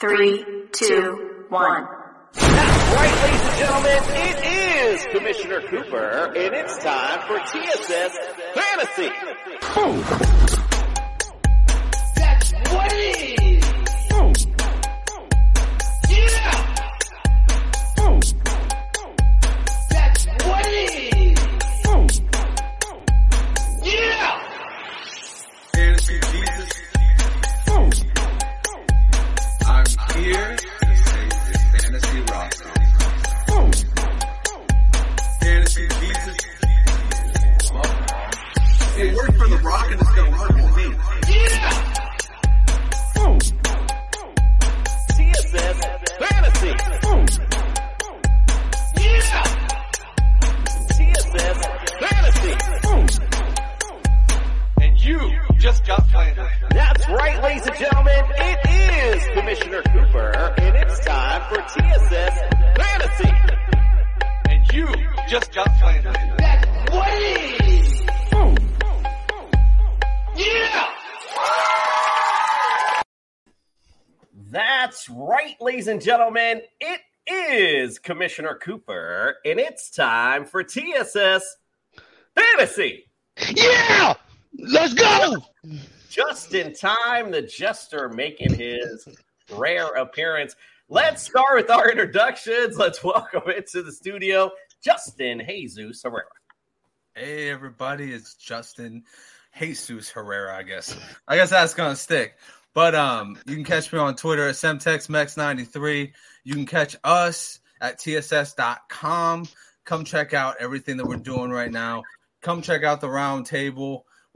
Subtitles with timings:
[0.00, 1.88] Three, two, one.
[2.32, 4.00] That's right, ladies and gentlemen.
[4.28, 8.16] It is Commissioner Cooper, and it's time for TSS
[8.54, 9.10] Fantasy.
[12.14, 13.47] That's what it is.
[55.88, 58.22] That's right, ladies and gentlemen.
[58.36, 62.38] It is Commissioner Cooper, and it's time for TSS
[62.76, 63.32] Fantasy.
[64.50, 64.86] And you
[65.30, 66.14] just got planted.
[66.36, 68.02] That's what it is.
[70.36, 70.92] Yeah.
[74.50, 76.60] That's right, ladies and gentlemen.
[76.82, 81.56] It is Commissioner Cooper, and it's time for TSS
[82.34, 83.08] Fantasy.
[83.54, 84.16] Yeah!
[84.58, 85.36] Let's go!
[86.10, 89.08] Just in time, the jester making his
[89.54, 90.56] rare appearance.
[90.88, 92.76] Let's start with our introductions.
[92.76, 94.50] Let's welcome into the studio
[94.82, 96.26] Justin Jesus Herrera.
[97.14, 99.04] Hey everybody, it's Justin
[99.56, 100.98] Jesus Herrera, I guess.
[101.28, 102.36] I guess that's gonna stick.
[102.74, 106.12] But um, you can catch me on Twitter at SemtexMex93.
[106.42, 109.46] You can catch us at TSS.com.
[109.84, 112.02] Come check out everything that we're doing right now.
[112.40, 113.46] Come check out the round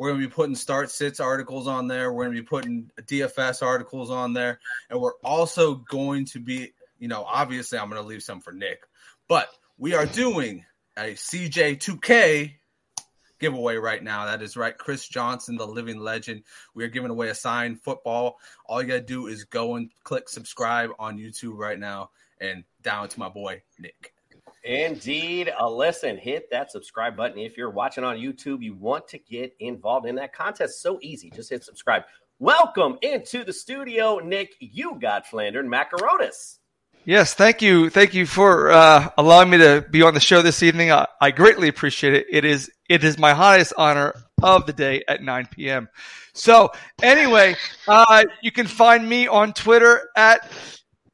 [0.03, 2.13] We're gonna be putting start sits articles on there.
[2.13, 4.59] We're gonna be putting DFS articles on there,
[4.91, 8.81] and we're also going to be, you know, obviously I'm gonna leave some for Nick,
[9.29, 9.49] but
[9.79, 10.65] we are doing
[10.97, 12.53] a CJ2K
[13.39, 14.27] giveaway right now.
[14.27, 14.77] That is right.
[14.77, 16.43] Chris Johnson, the living legend.
[16.75, 18.41] We are giving away a signed football.
[18.67, 22.11] All you got to do is go and click subscribe on YouTube right now
[22.41, 24.12] and down to my boy, Nick.
[24.65, 25.53] Indeed.
[25.59, 27.39] Uh, listen, hit that subscribe button.
[27.39, 30.81] If you're watching on YouTube, you want to get involved in that contest.
[30.81, 31.31] So easy.
[31.31, 32.05] Just hit subscribe.
[32.39, 34.55] Welcome into the studio, Nick.
[34.61, 36.59] You got Flandern Macaronis.
[37.05, 37.91] Yes, thank you.
[37.91, 40.93] Thank you for uh, allowing me to be on the show this evening.
[40.93, 42.27] I, I greatly appreciate it.
[42.31, 45.89] It is it is my highest honor of the day at 9 p.m.
[46.33, 46.71] So
[47.03, 47.57] anyway,
[47.89, 50.49] uh, you can find me on Twitter at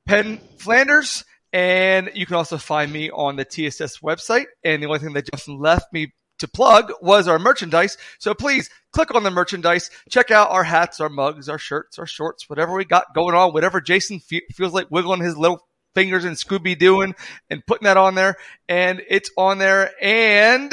[0.07, 4.47] Penn Flanders, and you can also find me on the TSS website.
[4.65, 7.97] And the only thing that Justin left me to plug was our merchandise.
[8.19, 12.07] So please click on the merchandise, check out our hats, our mugs, our shirts, our
[12.07, 16.25] shorts, whatever we got going on, whatever Jason fe- feels like wiggling his little fingers
[16.25, 17.15] and Scooby doing
[17.51, 18.37] and putting that on there.
[18.69, 20.73] And it's on there and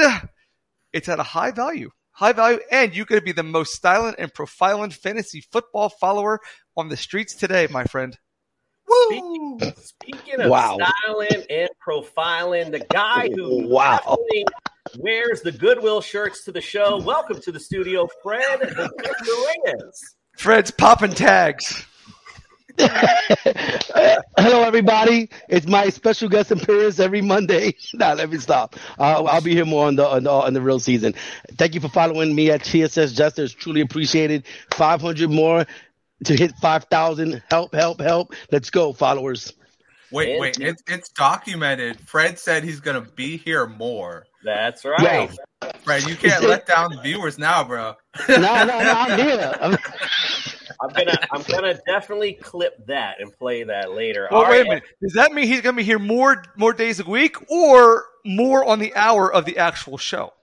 [0.94, 1.92] it's at a high value.
[2.12, 6.40] High value, and you could be the most styling and profiling fantasy football follower
[6.78, 8.18] on the streets today, my friend.
[8.90, 10.78] Speaking, speaking of Wow.
[10.80, 13.98] styling and profiling, the guy who Wow.
[13.98, 14.46] definitely
[14.98, 16.98] wears the Goodwill shirts to the show.
[16.98, 18.90] Welcome to the studio, Fred the
[19.66, 20.16] Reyes.
[20.38, 21.86] Fred's popping tags.
[22.78, 25.30] Hello, everybody.
[25.48, 27.74] It's my special guest appearance every Monday.
[27.94, 28.76] nah, let me stop.
[29.00, 31.14] I'll, I'll be here more on the, on the on the real season.
[31.58, 33.54] Thank you for following me at TSS Justice.
[33.54, 34.46] Truly appreciated.
[34.72, 35.66] 500 more
[36.24, 37.42] to hit 5,000.
[37.50, 38.34] Help, help, help.
[38.52, 39.54] Let's go, followers.
[40.12, 42.00] Wait, wait, it's it's documented.
[42.00, 44.26] Fred said he's gonna be here more.
[44.46, 45.30] That's right.
[45.84, 47.96] Fred, you can't let down the viewers now, bro.
[48.30, 48.94] No, no, no.
[48.96, 49.54] I'm here.
[49.60, 49.78] I'm-
[50.82, 54.28] I'm gonna I'm gonna definitely clip that and play that later.
[54.30, 54.66] Well, All wait right.
[54.66, 54.84] a minute.
[55.02, 58.66] Does that mean he's going to be here more more days a week, or more
[58.66, 60.34] on the hour of the actual show?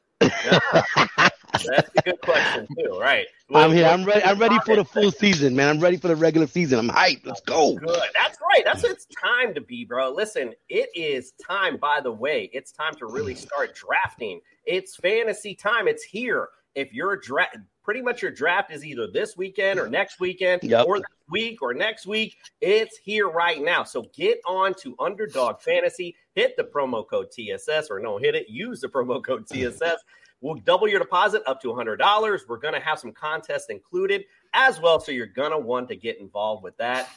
[1.53, 2.99] That's a good question too.
[3.01, 3.27] Right.
[3.55, 3.87] I'm here.
[3.87, 4.23] I'm ready.
[4.25, 5.69] I'm ready for the full season, man.
[5.69, 6.79] I'm ready for the regular season.
[6.79, 7.27] I'm hyped.
[7.27, 7.75] Let's go.
[7.77, 8.01] Good.
[8.15, 8.63] That's right.
[8.65, 10.11] That's what it's time to be, bro.
[10.11, 12.49] Listen, it is time, by the way.
[12.53, 14.41] It's time to really start drafting.
[14.65, 15.87] It's fantasy time.
[15.89, 16.49] It's here.
[16.75, 17.49] If you're dra-
[17.85, 20.87] Pretty much your draft is either this weekend or next weekend Yep.
[20.87, 22.37] or this week or next week.
[22.61, 23.83] It's here right now.
[23.83, 28.49] So get on to Underdog Fantasy, hit the promo code TSS or no, hit it,
[28.49, 29.97] use the promo code TSS.
[30.43, 32.41] We'll double your deposit up to $100.
[32.49, 34.99] We're going to have some contests included as well.
[34.99, 37.09] So you're going to want to get involved with that.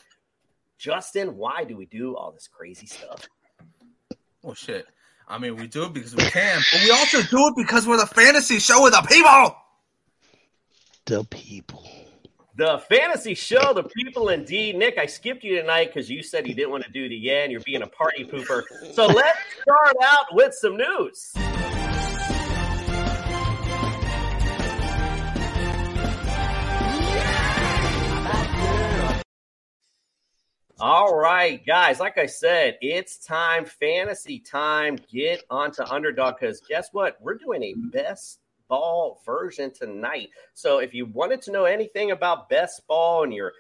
[0.77, 3.27] Justin, why do we do all this crazy stuff?
[4.43, 4.85] Oh shit.
[5.27, 7.97] I mean, we do it because we can, but we also do it because we're
[7.97, 9.55] the fantasy show with the people.
[11.05, 11.89] The people.
[12.55, 14.75] The fantasy show, the people indeed.
[14.75, 17.43] Nick, I skipped you tonight because you said you didn't want to do the yeah,
[17.43, 18.61] and you're being a party pooper.
[18.93, 21.33] So let's start out with some news.
[30.81, 32.01] All right, guys.
[32.01, 34.97] Like I said, it's time, fantasy time.
[35.09, 37.17] Get onto underdog because guess what?
[37.21, 40.31] We're doing a best ball version tonight.
[40.53, 43.53] So if you wanted to know anything about best ball and you're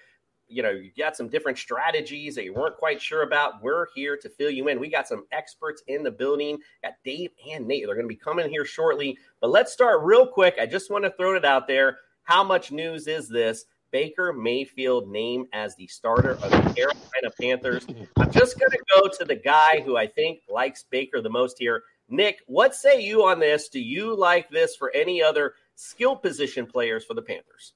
[0.47, 3.63] you know, you got some different strategies that you weren't quite sure about.
[3.63, 4.79] We're here to fill you in.
[4.79, 6.59] We got some experts in the building.
[6.83, 7.85] Got Dave and Nate.
[7.85, 9.17] They're going to be coming here shortly.
[9.41, 10.57] But let's start real quick.
[10.61, 11.97] I just want to throw it out there.
[12.23, 13.65] How much news is this?
[13.95, 17.87] Baker Mayfield named as the starter of the Carolina Panthers.
[18.17, 21.57] I'm just going to go to the guy who I think likes Baker the most
[21.57, 21.81] here.
[22.09, 23.69] Nick, what say you on this?
[23.69, 27.71] Do you like this for any other skill position players for the Panthers?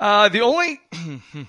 [0.00, 0.80] Uh, the only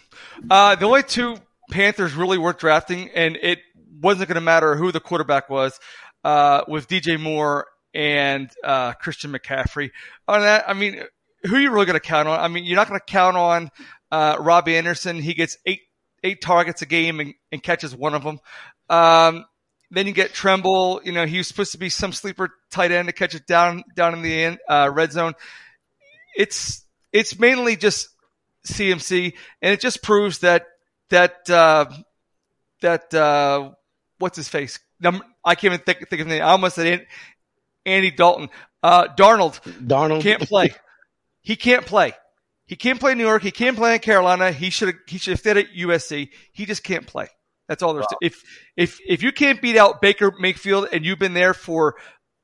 [0.52, 1.38] uh, the only two
[1.72, 3.58] Panthers really worth drafting, and it
[4.00, 5.80] wasn't going to matter who the quarterback was,
[6.24, 9.90] uh, with DJ Moore and uh, Christian McCaffrey.
[10.28, 11.02] On that, I mean,
[11.48, 12.40] who are you really going to count on?
[12.40, 13.72] I mean, you're not going to count on
[14.12, 15.22] uh, Robbie Anderson.
[15.22, 15.82] He gets eight
[16.24, 18.40] eight targets a game and, and catches one of them.
[18.90, 19.46] Um,
[19.92, 21.02] then you get Tremble.
[21.04, 23.84] You know, he was supposed to be some sleeper tight end to catch it down
[23.96, 25.34] down in the end, uh, red zone.
[26.36, 28.10] It's it's mainly just
[28.68, 30.66] CMC, and it just proves that
[31.10, 31.86] that uh,
[32.82, 33.72] that uh,
[34.20, 34.80] what's his face?
[35.00, 36.44] Num- I can't even think, think of the name.
[36.44, 37.08] I almost said An-
[37.86, 38.50] Andy Dalton.
[38.84, 40.74] Uh, Darnold Darnold can't play.
[41.48, 42.12] he can't play.
[42.66, 43.42] He can't play in New York.
[43.42, 44.52] He can't play in Carolina.
[44.52, 46.28] He should have he should have stayed at USC.
[46.52, 47.30] He just can't play.
[47.70, 48.44] That's all there's to if
[48.76, 51.96] if if you can't beat out Baker Mayfield and you've been there for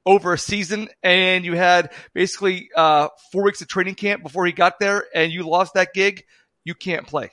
[0.05, 4.53] over a season and you had basically uh, four weeks of training camp before he
[4.53, 6.23] got there and you lost that gig,
[6.63, 7.29] you can't play.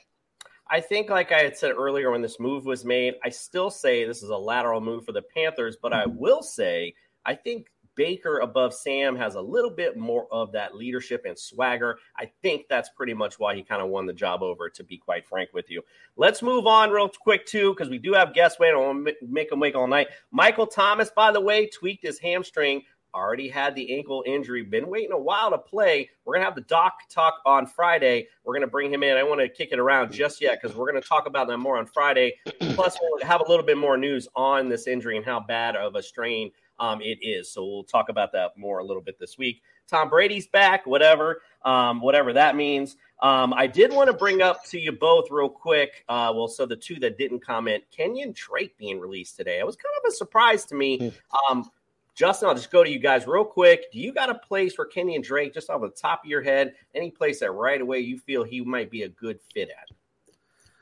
[0.69, 4.03] I think, like I had said earlier when this move was made, I still say
[4.03, 6.95] this is a lateral move for the Panthers, but I will say
[7.25, 11.97] I think Baker above Sam has a little bit more of that leadership and swagger.
[12.17, 14.97] I think that's pretty much why he kind of won the job over, to be
[14.97, 15.81] quite frank with you.
[16.15, 18.77] Let's move on real quick, too, because we do have guests waiting.
[18.77, 20.07] I want to make them wait all night.
[20.31, 22.83] Michael Thomas, by the way, tweaked his hamstring.
[23.13, 26.09] Already had the ankle injury, been waiting a while to play.
[26.23, 28.29] We're going to have the doc talk on Friday.
[28.45, 29.17] We're going to bring him in.
[29.17, 31.57] I want to kick it around just yet because we're going to talk about that
[31.57, 32.35] more on Friday.
[32.61, 35.95] Plus, we'll have a little bit more news on this injury and how bad of
[35.95, 36.51] a strain
[36.81, 37.49] um, it is.
[37.49, 39.61] So we'll talk about that more a little bit this week.
[39.87, 42.97] Tom Brady's back, whatever, um, whatever that means.
[43.21, 46.03] Um, I did want to bring up to you both real quick.
[46.09, 49.59] Uh, well, so the two that didn't comment, Kenyon Drake being released today.
[49.59, 51.13] It was kind of a surprise to me.
[51.49, 51.69] Um,
[52.15, 53.91] Justin, I'll just go to you guys real quick.
[53.91, 56.73] Do you got a place for Kenyon Drake just off the top of your head?
[56.95, 59.95] Any place that right away you feel he might be a good fit at?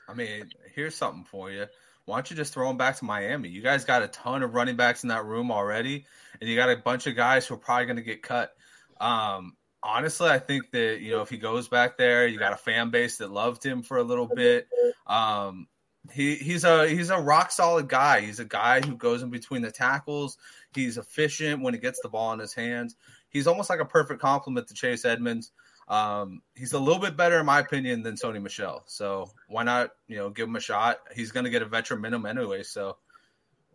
[0.07, 1.65] I mean, here's something for you.
[2.09, 3.49] Why don't you just throw him back to Miami?
[3.49, 6.05] You guys got a ton of running backs in that room already,
[6.41, 8.51] and you got a bunch of guys who are probably going to get cut.
[8.99, 12.57] Um, honestly, I think that you know if he goes back there, you got a
[12.57, 14.67] fan base that loved him for a little bit.
[15.05, 15.67] Um,
[16.11, 18.21] he he's a he's a rock solid guy.
[18.21, 20.37] He's a guy who goes in between the tackles.
[20.73, 22.95] He's efficient when he gets the ball in his hands.
[23.29, 25.51] He's almost like a perfect complement to Chase Edmonds.
[25.89, 28.83] Um, he's a little bit better, in my opinion, than Sony Michel.
[28.85, 30.99] So why not, you know, give him a shot?
[31.15, 32.61] He's going to get a veteran minimum anyway.
[32.63, 32.97] So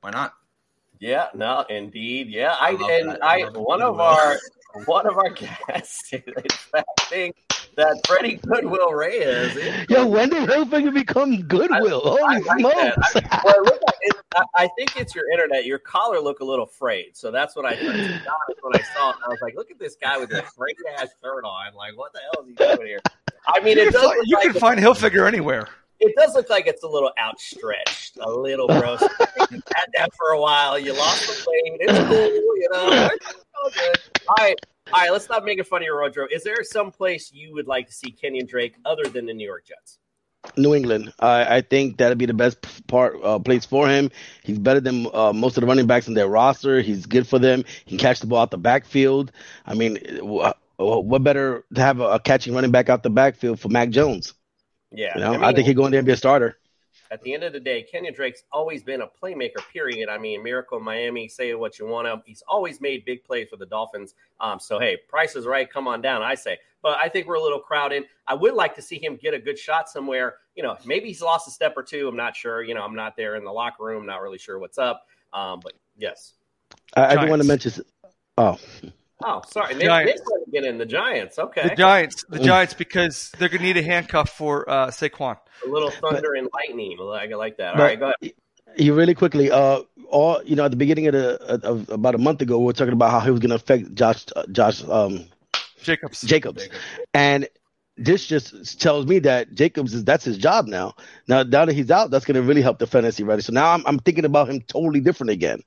[0.01, 0.33] why not?
[1.01, 2.29] Yeah, no, indeed.
[2.29, 3.11] Yeah, I, I and.
[3.21, 3.61] I I love it.
[3.61, 4.39] one of our
[4.87, 5.31] one of our
[5.69, 6.23] guests, is
[6.73, 7.35] fact, think
[7.77, 9.57] that Freddie Goodwill Reyes.
[9.57, 12.17] is- Yo, when did Hilfiger become Goodwill?
[12.23, 13.13] I Holy like smokes!
[13.15, 13.27] that.
[13.33, 15.65] I, well, look, it, I, I think it's your internet.
[15.65, 17.95] Your collar look a little frayed, so that's what I thought.
[17.95, 20.77] Be when I saw it, I was like, "Look at this guy with a frayed
[20.99, 21.75] ass shirt on.
[21.75, 23.01] Like, what the hell is he doing here?"
[23.47, 24.03] I mean, You it does.
[24.03, 25.69] fi- look you like can find Hilfiger anywhere.
[26.01, 29.01] it does look like it's a little outstretched, a little gross.
[29.51, 30.79] You've had that for a while.
[30.79, 31.79] You lost the weight.
[31.81, 33.09] It's cool, you know.
[33.21, 34.01] It's all good.
[34.29, 34.57] All right,
[34.93, 35.13] all right.
[35.13, 36.29] Let's stop making fun of your wardrobe.
[36.33, 39.47] Is there some place you would like to see Kenyon Drake other than the New
[39.47, 39.99] York Jets?
[40.57, 41.13] New England.
[41.19, 44.11] I, I think that'd be the best part uh, place for him.
[44.43, 46.81] He's better than uh, most of the running backs in their roster.
[46.81, 47.65] He's good for them.
[47.85, 49.33] He can catch the ball out the backfield.
[49.67, 49.99] I mean,
[50.77, 54.35] what better to have a, a catching running back out the backfield for Mac Jones?
[54.91, 56.57] Yeah, You know, I, mean, think he'd go in there and be a starter.
[57.15, 59.59] At the end of the day, Kenyon Drake's always been a playmaker.
[59.73, 60.09] Period.
[60.09, 61.29] I mean, Miracle Miami.
[61.29, 62.21] Say what you want to.
[62.27, 64.15] He's always made big plays for the Dolphins.
[64.41, 65.71] Um, so hey, price is right.
[65.71, 66.23] Come on down.
[66.23, 68.05] I say, but I think we're a little crowded.
[68.27, 70.39] I would like to see him get a good shot somewhere.
[70.57, 72.09] You know, maybe he's lost a step or two.
[72.09, 72.65] I'm not sure.
[72.65, 74.05] You know, I'm not there in the locker room.
[74.05, 75.07] Not really sure what's up.
[75.33, 76.35] Um, but yes.
[76.97, 77.73] I, I do want to mention.
[78.37, 78.59] Oh,
[79.23, 79.75] Oh, sorry.
[79.75, 80.11] Nick, Giants.
[80.13, 81.39] Nick's going to get in the Giants.
[81.39, 81.69] Okay.
[81.69, 82.41] The Giants, the.
[82.41, 85.37] Giants, because they're gonna need a handcuff for uh, Saquon.
[85.65, 86.97] a little thunder and lightning.
[87.01, 87.71] I like that.
[87.71, 88.33] All But- right, go ahead.
[88.77, 89.51] you really quickly.
[89.51, 92.67] Uh, all you know, at the beginning of the of, about a month ago, we
[92.67, 95.27] were talking about how he was going to affect Josh uh, Josh um
[95.83, 96.21] Jacobs.
[96.23, 96.69] Jacobs,
[97.13, 97.49] and
[97.97, 100.95] this just tells me that Jacobs is that's his job now.
[101.29, 103.43] Now, now that he's out, that's going to really help the fantasy ready.
[103.43, 105.63] So now I'm I'm thinking about him totally different again.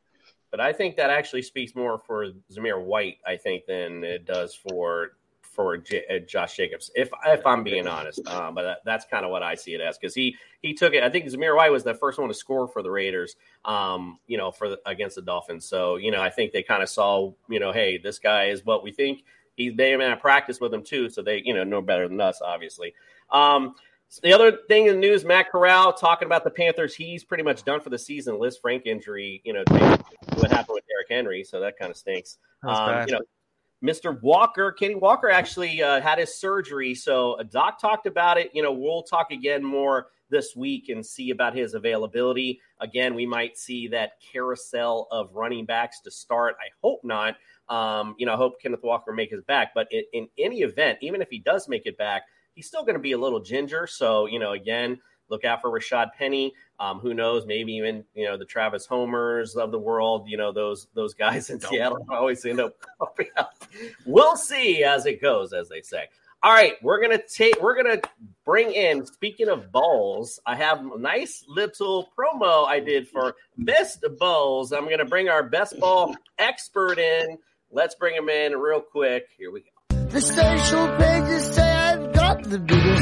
[0.51, 4.55] But I think that actually speaks more for Zamir White, I think, than it does
[4.55, 5.17] for
[5.57, 6.91] for J- uh, Josh Jacobs.
[6.95, 9.81] If if I'm being honest, um, but that, that's kind of what I see it
[9.81, 11.03] as because he he took it.
[11.03, 13.35] I think Zamir White was the first one to score for the Raiders,
[13.65, 15.65] um, you know, for the, against the Dolphins.
[15.65, 18.63] So you know, I think they kind of saw, you know, hey, this guy is
[18.63, 19.23] what we think.
[19.55, 22.21] He they been at practice with him too, so they you know know better than
[22.21, 22.93] us, obviously.
[23.31, 23.75] Um,
[24.23, 26.95] the other thing in the news, Matt Corral talking about the Panthers.
[26.95, 28.35] He's pretty much done for the season.
[28.35, 32.37] Lisfranc injury, you know, what happened with Derrick Henry, so that kind of stinks.
[32.63, 33.21] Um, you know,
[33.83, 34.19] Mr.
[34.21, 38.49] Walker, Kenny Walker actually uh, had his surgery, so a doc talked about it.
[38.53, 42.59] You know, we'll talk again more this week and see about his availability.
[42.79, 46.55] Again, we might see that carousel of running backs to start.
[46.59, 47.35] I hope not.
[47.69, 50.99] Um, you know, I hope Kenneth Walker make his back, but in, in any event,
[51.01, 52.23] even if he does make it back,
[52.57, 53.87] he's still going to be a little ginger.
[53.87, 54.99] So, you know, again,
[55.29, 56.53] look out for Rashad Penny.
[56.79, 57.45] Um, who knows?
[57.45, 60.27] Maybe even you know the Travis Homers of the world.
[60.27, 62.73] You know those those guys in Seattle always end up.
[64.05, 66.05] We'll see as it goes, as they say.
[66.43, 67.61] All right, we're gonna take.
[67.61, 68.01] We're gonna
[68.45, 69.05] bring in.
[69.05, 74.71] Speaking of bowls, I have a nice little promo I did for best bowls.
[74.71, 77.39] I'm gonna bring our best ball expert in.
[77.71, 79.29] Let's bring him in real quick.
[79.37, 79.97] Here we go.
[80.09, 81.56] The social pages say I've got
[82.49, 82.96] the biggest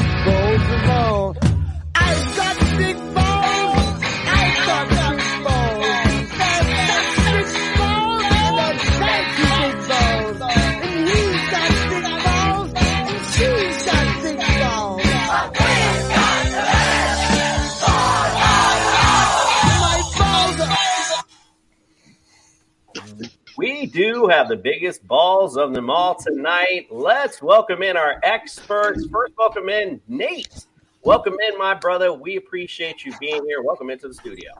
[23.96, 26.86] do have the biggest balls of them all tonight.
[26.90, 29.06] Let's welcome in our experts.
[29.06, 30.66] First, welcome in Nate.
[31.02, 32.12] Welcome in, my brother.
[32.12, 33.62] We appreciate you being here.
[33.62, 34.50] Welcome into the studio.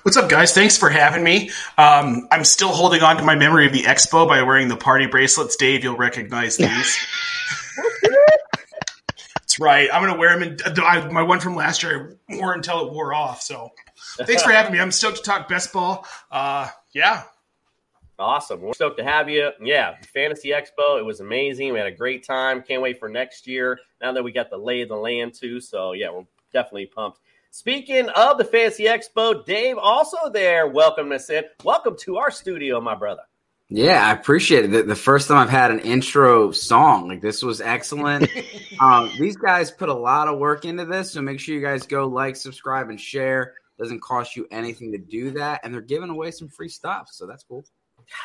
[0.00, 0.54] What's up, guys?
[0.54, 1.50] Thanks for having me.
[1.76, 5.04] Um, I'm still holding on to my memory of the expo by wearing the party
[5.04, 5.56] bracelets.
[5.56, 6.96] Dave, you'll recognize these.
[9.34, 9.90] That's right.
[9.92, 10.56] I'm going to wear them.
[10.64, 13.42] In, I, my one from last year I wore until it wore off.
[13.42, 13.72] So
[14.20, 14.80] thanks for having me.
[14.80, 16.06] I'm stoked to talk best ball.
[16.30, 17.24] Uh, yeah.
[18.18, 18.62] Awesome.
[18.62, 19.50] We're stoked to have you.
[19.60, 20.98] Yeah, Fantasy Expo.
[20.98, 21.74] It was amazing.
[21.74, 22.62] We had a great time.
[22.62, 23.78] Can't wait for next year.
[24.00, 25.60] Now that we got the lay of the land too.
[25.60, 27.20] So yeah, we're definitely pumped.
[27.50, 30.66] Speaking of the Fantasy Expo, Dave also there.
[30.66, 31.44] Welcome us in.
[31.62, 33.22] Welcome to our studio, my brother.
[33.68, 34.68] Yeah, I appreciate it.
[34.68, 38.30] The, the first time I've had an intro song like this was excellent.
[38.80, 41.86] um, these guys put a lot of work into this, so make sure you guys
[41.86, 43.54] go like, subscribe, and share.
[43.78, 47.26] Doesn't cost you anything to do that, and they're giving away some free stuff, so
[47.26, 47.64] that's cool.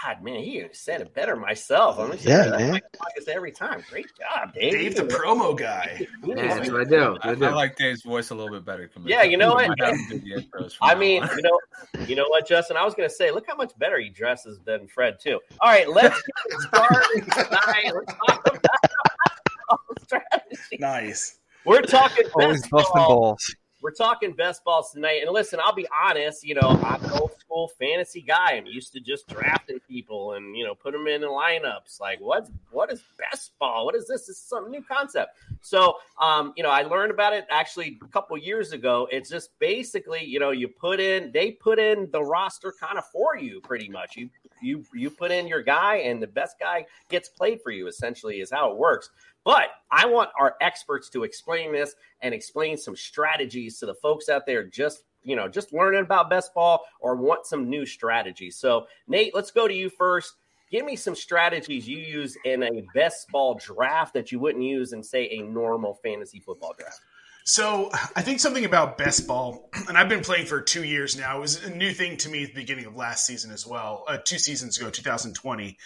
[0.04, 1.98] God, man, he said it better myself.
[1.98, 2.74] I'm just Yeah, man.
[2.74, 2.84] Like
[3.28, 3.84] every time.
[3.90, 4.74] Great job, Dave.
[4.74, 6.08] Dave, the promo guy.
[6.24, 7.18] Yeah, that's I do.
[7.22, 8.88] I, That's what I I like Dave's voice a little bit better.
[8.88, 9.10] Camille.
[9.10, 9.68] Yeah, you know what?
[9.70, 12.78] might have to do the intros from I mean, you know, you know what, Justin?
[12.78, 15.40] I was going to say, look how much better he dresses than Fred too.
[15.60, 17.92] All right, let's get started tonight.
[17.94, 20.78] Let's talk about strategy.
[20.80, 21.40] Nice.
[21.66, 23.56] We're talking Always busting balls.
[23.82, 25.22] We're talking best balls tonight.
[25.24, 26.46] And listen, I'll be honest.
[26.46, 28.54] You know, I'm an old school fantasy guy.
[28.54, 32.00] I'm used to just drafting people and you know put them in the lineups.
[32.00, 33.86] Like, what's what is best ball?
[33.86, 34.22] What is this?
[34.28, 35.36] This is some new concept.
[35.62, 39.08] So, um, you know, I learned about it actually a couple years ago.
[39.12, 43.06] It's just basically, you know, you put in, they put in the roster kind of
[43.08, 44.16] for you, pretty much.
[44.16, 44.30] You
[44.62, 47.88] you you put in your guy, and the best guy gets played for you.
[47.88, 49.10] Essentially, is how it works.
[49.44, 54.30] But I want our experts to explain this and explain some strategies to the folks
[54.30, 58.58] out there just you know just learning about best ball or want some new strategies.
[58.58, 60.36] So Nate, let's go to you first.
[60.72, 64.94] Give me some strategies you use in a best ball draft that you wouldn't use
[64.94, 67.02] in say a normal fantasy football draft.
[67.44, 71.38] So I think something about best ball, and I've been playing for two years now.
[71.38, 74.04] It was a new thing to me at the beginning of last season as well.
[74.08, 75.78] Uh, two seasons ago, 2020.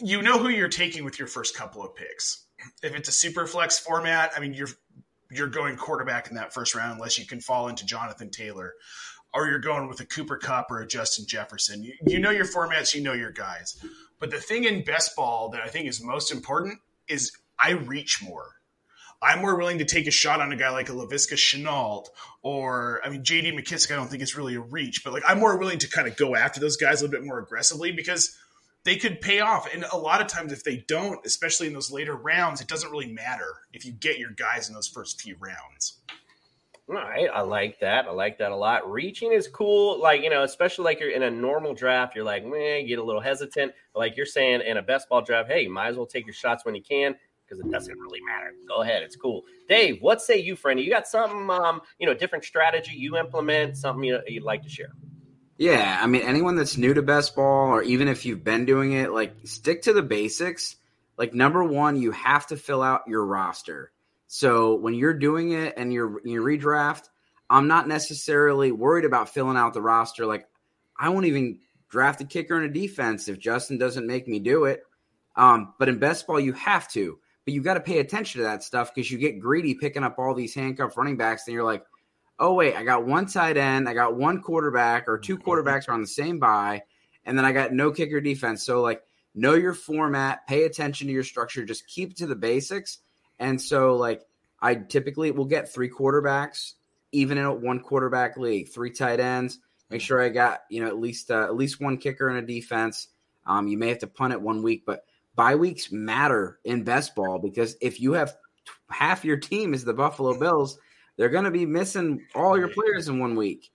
[0.00, 2.46] you know who you're taking with your first couple of picks.
[2.82, 4.68] If it's a super flex format, I mean you're
[5.30, 8.74] you're going quarterback in that first round unless you can fall into Jonathan Taylor,
[9.34, 11.82] or you're going with a Cooper Kupp or a Justin Jefferson.
[11.82, 13.82] You, you know your formats, you know your guys.
[14.20, 18.22] But the thing in best ball that I think is most important is I reach
[18.22, 18.52] more.
[19.22, 22.08] I'm more willing to take a shot on a guy like a Laviska Shenault
[22.42, 23.92] or I mean JD McKissic.
[23.92, 26.16] I don't think it's really a reach, but like I'm more willing to kind of
[26.16, 28.36] go after those guys a little bit more aggressively because
[28.84, 29.72] they could pay off.
[29.72, 32.90] And a lot of times, if they don't, especially in those later rounds, it doesn't
[32.90, 36.00] really matter if you get your guys in those first few rounds.
[36.88, 38.06] All right, I like that.
[38.06, 38.90] I like that a lot.
[38.90, 42.44] Reaching is cool, like you know, especially like you're in a normal draft, you're like,
[42.44, 43.72] man, get a little hesitant.
[43.94, 46.34] Like you're saying in a best ball draft, hey, you might as well take your
[46.34, 47.14] shots when you can
[47.52, 48.54] because it doesn't really matter.
[48.66, 49.44] Go ahead, it's cool.
[49.68, 50.80] Dave, what say you, friend?
[50.80, 54.68] You got something, um, you know, different strategy you implement, something you, you'd like to
[54.68, 54.92] share?
[55.58, 58.92] Yeah, I mean, anyone that's new to best ball, or even if you've been doing
[58.92, 60.76] it, like stick to the basics.
[61.18, 63.92] Like number one, you have to fill out your roster.
[64.26, 67.04] So when you're doing it and you're you redraft,
[67.50, 70.24] I'm not necessarily worried about filling out the roster.
[70.24, 70.48] Like
[70.98, 74.64] I won't even draft a kicker and a defense if Justin doesn't make me do
[74.64, 74.82] it.
[75.36, 77.18] Um, but in best ball, you have to.
[77.44, 80.18] But you got to pay attention to that stuff because you get greedy picking up
[80.18, 81.84] all these handcuff running backs, and you're like,
[82.38, 85.92] oh wait, I got one tight end, I got one quarterback, or two quarterbacks are
[85.92, 86.82] on the same buy,
[87.24, 88.64] and then I got no kicker defense.
[88.64, 89.02] So like,
[89.34, 92.98] know your format, pay attention to your structure, just keep to the basics.
[93.38, 94.22] And so like,
[94.60, 96.74] I typically will get three quarterbacks,
[97.10, 99.58] even in a one quarterback league, three tight ends.
[99.90, 102.42] Make sure I got you know at least uh, at least one kicker and a
[102.42, 103.08] defense.
[103.44, 105.04] Um, you may have to punt it one week, but
[105.34, 108.36] bye weeks matter in best ball because if you have
[108.90, 110.78] half your team is the Buffalo Bills,
[111.16, 113.70] they're going to be missing all your players in one week.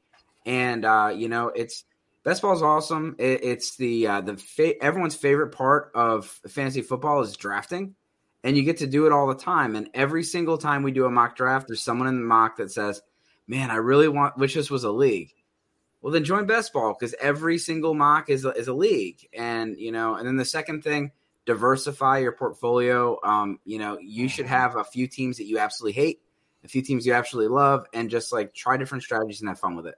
[0.46, 1.84] And uh, you know, it's
[2.24, 3.16] best ball is awesome.
[3.20, 7.96] It, it's the uh, the fa- everyone's favorite part of fantasy football is drafting,
[8.44, 9.76] and you get to do it all the time.
[9.76, 12.72] And every single time we do a mock draft, there's someone in the mock that
[12.72, 13.02] says,
[13.48, 15.34] "Man, I really want wish this was a league."
[16.02, 19.78] Well, then join best ball because every single mock is a, is a league, and
[19.78, 20.16] you know.
[20.16, 21.12] And then the second thing
[21.48, 23.18] diversify your portfolio.
[23.24, 26.22] Um, you know, you should have a few teams that you absolutely hate,
[26.64, 29.76] a few teams you absolutely love, and just like try different strategies and have fun
[29.76, 29.96] with it.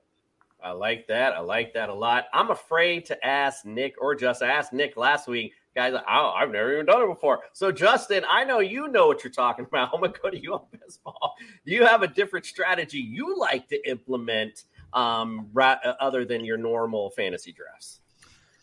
[0.62, 1.34] I like that.
[1.34, 2.26] I like that a lot.
[2.34, 5.94] I'm afraid to ask Nick or just ask Nick last week, guys.
[6.08, 7.40] I have never even done it before.
[7.54, 9.90] So, Justin, I know you know what you're talking about.
[9.94, 11.36] I'm gonna go to you on baseball.
[11.66, 16.58] Do you have a different strategy you like to implement, um, ra- other than your
[16.58, 18.02] normal fantasy drafts?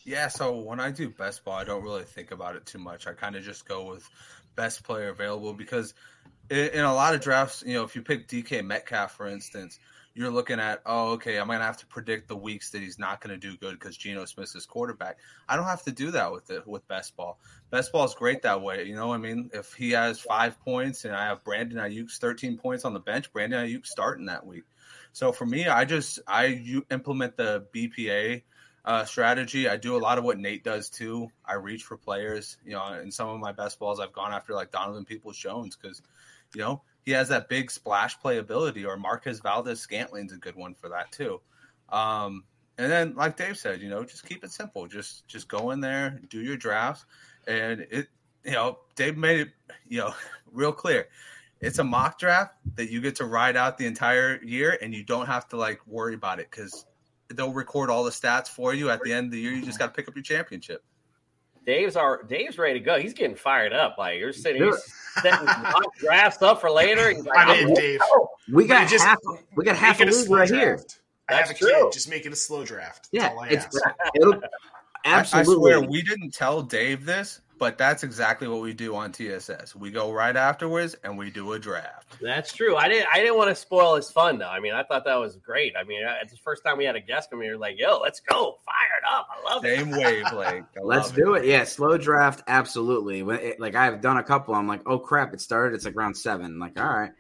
[0.07, 3.09] Yeah, so when I do best ball, I don't really think about it too much.
[3.09, 4.09] I kind of just go with
[4.55, 5.95] best player available because
[6.49, 9.81] in, in, a lot of drafts, you know, if you pick DK Metcalf, for instance,
[10.15, 13.01] you're looking at, oh, okay, I'm going to have to predict the weeks that he's
[13.01, 15.19] not going to do good because Geno Smith is quarterback.
[15.49, 17.41] I don't have to do that with it with best ball.
[17.71, 18.85] Best ball is great that way.
[18.85, 22.59] You know, I mean, if he has five points and I have Brandon Aiyuk's 13
[22.59, 24.63] points on the bench, Brandon Aiyuk starting that week.
[25.13, 28.43] So for me, I just I you implement the BPA
[28.87, 29.69] uh, strategy.
[29.69, 31.29] I do a lot of what Nate does too.
[31.45, 32.57] I reach for players.
[32.65, 35.77] You know, in some of my best balls, I've gone after like Donovan Peoples Jones
[35.77, 36.01] because,
[36.55, 40.57] you know, he has that big splash play ability, or Marquez Valdes Scantling's a good
[40.57, 41.41] one for that too.
[41.89, 42.45] Um,
[42.79, 44.87] and then, like Dave said, you know, just keep it simple.
[44.87, 47.05] Just just go in there, do your drafts,
[47.47, 48.09] and it.
[48.45, 49.49] You know, Dave made it.
[49.89, 50.15] You know,
[50.53, 51.09] real clear.
[51.61, 55.03] It's a mock draft that you get to ride out the entire year, and you
[55.03, 56.85] don't have to like worry about it because
[57.35, 59.53] they'll record all the stats for you at the end of the year.
[59.53, 60.83] You just got to pick up your championship.
[61.67, 62.99] Dave's our Dave's ready to go.
[62.99, 63.97] He's getting fired up.
[63.99, 65.49] Like you're sitting, he's setting
[65.99, 67.11] drafts up for later.
[67.11, 68.01] He's like, I'm oh, in, Dave.
[68.53, 69.19] We got just half.
[69.57, 70.53] We got half a league right draft.
[70.53, 70.79] here.
[71.29, 71.73] I have That's a kid.
[71.73, 71.91] true.
[71.93, 73.09] Just make it a slow draft.
[73.13, 73.81] That's Yeah, all I it's ask.
[74.15, 74.35] it'll,
[75.05, 79.13] I, I swear we didn't tell Dave this, but that's exactly what we do on
[79.13, 79.75] TSS.
[79.75, 82.17] We go right afterwards and we do a draft.
[82.21, 82.77] That's true.
[82.77, 83.09] I didn't.
[83.13, 84.49] I didn't want to spoil his fun, though.
[84.49, 85.75] I mean, I thought that was great.
[85.79, 87.57] I mean, it's the first time we had a guest come here.
[87.57, 89.29] Like, yo, let's go, fired up.
[89.31, 89.79] I love it.
[89.79, 90.67] Same wavelength.
[90.77, 91.47] I Let's do it.
[91.47, 93.23] Yeah, slow draft, absolutely.
[93.23, 95.75] When it, like I've done a couple, I'm like, oh crap, it started.
[95.75, 96.47] It's like round seven.
[96.47, 97.13] I'm like, all right,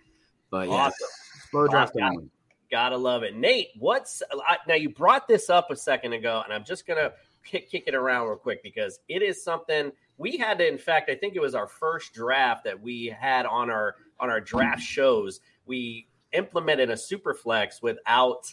[0.51, 1.09] but yeah, Awesome.
[1.51, 2.03] slow draft Awesome.
[2.03, 2.31] only.
[2.71, 3.69] Gotta love it, Nate.
[3.79, 4.75] What's I, now?
[4.75, 7.13] You brought this up a second ago, and I'm just gonna
[7.45, 10.67] kick, kick it around real quick because it is something we had to.
[10.67, 14.31] In fact, I think it was our first draft that we had on our on
[14.31, 15.41] our draft shows.
[15.67, 18.53] We implemented a super flex without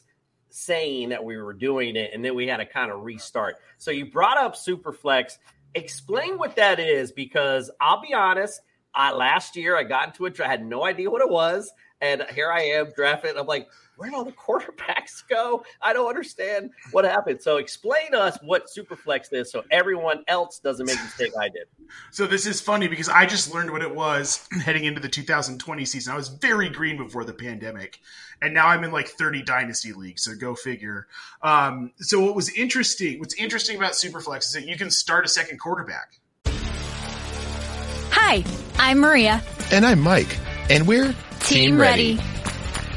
[0.50, 3.56] saying that we were doing it, and then we had to kind of restart.
[3.78, 5.40] So you brought up super flex.
[5.76, 8.62] Explain what that is because I'll be honest.
[8.94, 11.72] I, last year I got into a draft, had no idea what it was.
[12.02, 13.32] and here I am drafting.
[13.38, 15.64] I'm like, where'd all the quarterbacks go?
[15.82, 17.42] I don't understand what happened.
[17.42, 21.50] So explain to us what Superflex is, so everyone else doesn't make the mistake I
[21.50, 21.64] did.
[22.12, 25.86] So this is funny because I just learned what it was heading into the 2020
[25.86, 26.14] season.
[26.14, 28.00] I was very green before the pandemic,
[28.42, 30.24] and now I'm in like 30 dynasty leagues.
[30.24, 31.08] So go figure.
[31.42, 33.20] Um, so what was interesting?
[33.20, 36.20] What's interesting about Superflex is that you can start a second quarterback.
[38.12, 38.44] Hi,
[38.80, 39.44] I'm Maria.
[39.72, 40.40] And I'm Mike.
[40.70, 42.20] And we're Team, ready.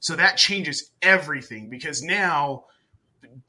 [0.00, 2.64] So that changes everything because now,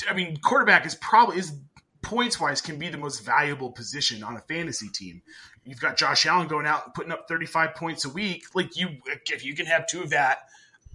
[0.09, 1.53] I mean, quarterback is probably is
[2.01, 5.21] points wise can be the most valuable position on a fantasy team.
[5.65, 8.45] You've got Josh Allen going out and putting up 35 points a week.
[8.55, 8.89] Like you,
[9.25, 10.47] if you can have two of that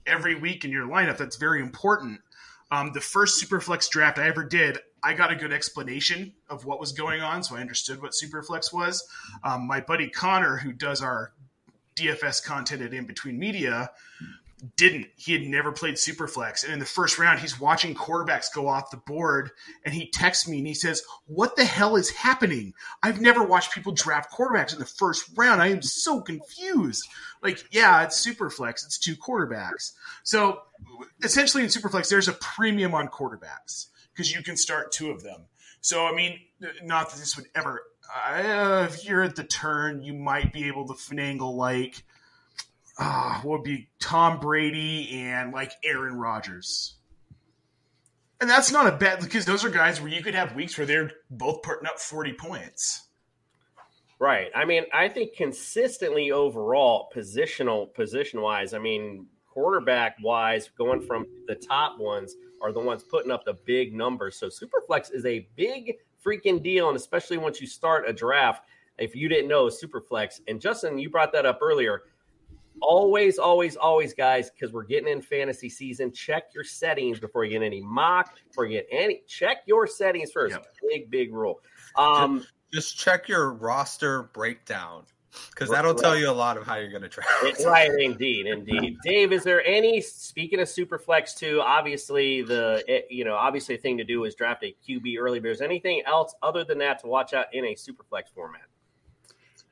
[0.06, 2.20] every week in your lineup, that's very important.
[2.70, 6.80] Um, the first Superflex draft I ever did, I got a good explanation of what
[6.80, 9.06] was going on, so I understood what Superflex was.
[9.44, 11.32] Um, my buddy Connor, who does our
[11.96, 13.90] DFS content at In Between Media,
[14.76, 15.08] didn't.
[15.16, 16.64] He had never played Superflex.
[16.64, 19.50] And in the first round, he's watching quarterbacks go off the board.
[19.84, 22.74] And he texts me and he says, What the hell is happening?
[23.02, 25.60] I've never watched people draft quarterbacks in the first round.
[25.60, 27.02] I am so confused.
[27.42, 29.92] Like, yeah, it's Superflex, it's two quarterbacks.
[30.22, 30.60] So
[31.22, 35.46] essentially in Superflex, there's a premium on quarterbacks because you can start two of them.
[35.80, 36.38] So, I mean,
[36.84, 37.82] not that this would ever.
[38.14, 42.04] Uh, if you're at the turn, you might be able to finagle like
[42.98, 46.96] uh, what would be Tom Brady and like Aaron Rodgers.
[48.40, 50.86] And that's not a bad because those are guys where you could have weeks where
[50.86, 53.06] they're both putting up 40 points.
[54.18, 54.50] Right.
[54.54, 61.26] I mean, I think consistently overall, positional, position wise, I mean, quarterback wise, going from
[61.46, 64.36] the top ones are the ones putting up the big numbers.
[64.38, 66.88] So Superflex is a big freaking deal.
[66.88, 68.64] And especially once you start a draft,
[68.98, 72.02] if you didn't know Superflex, and Justin, you brought that up earlier.
[72.82, 76.12] Always, always, always, guys, because we're getting in fantasy season.
[76.12, 79.22] Check your settings before you get any mock, before you get any.
[79.26, 80.56] Check your settings first.
[80.90, 81.60] Big, big rule.
[81.96, 85.04] Um, Just check your roster breakdown
[85.50, 87.30] because that'll tell you a lot of how you're going to draft.
[87.42, 88.96] It's right, indeed, indeed.
[89.04, 90.00] Dave, is there any?
[90.00, 94.64] Speaking of Superflex, too, obviously the you know obviously the thing to do is draft
[94.64, 95.40] a QB early.
[95.40, 98.62] But is there anything else other than that to watch out in a Superflex format?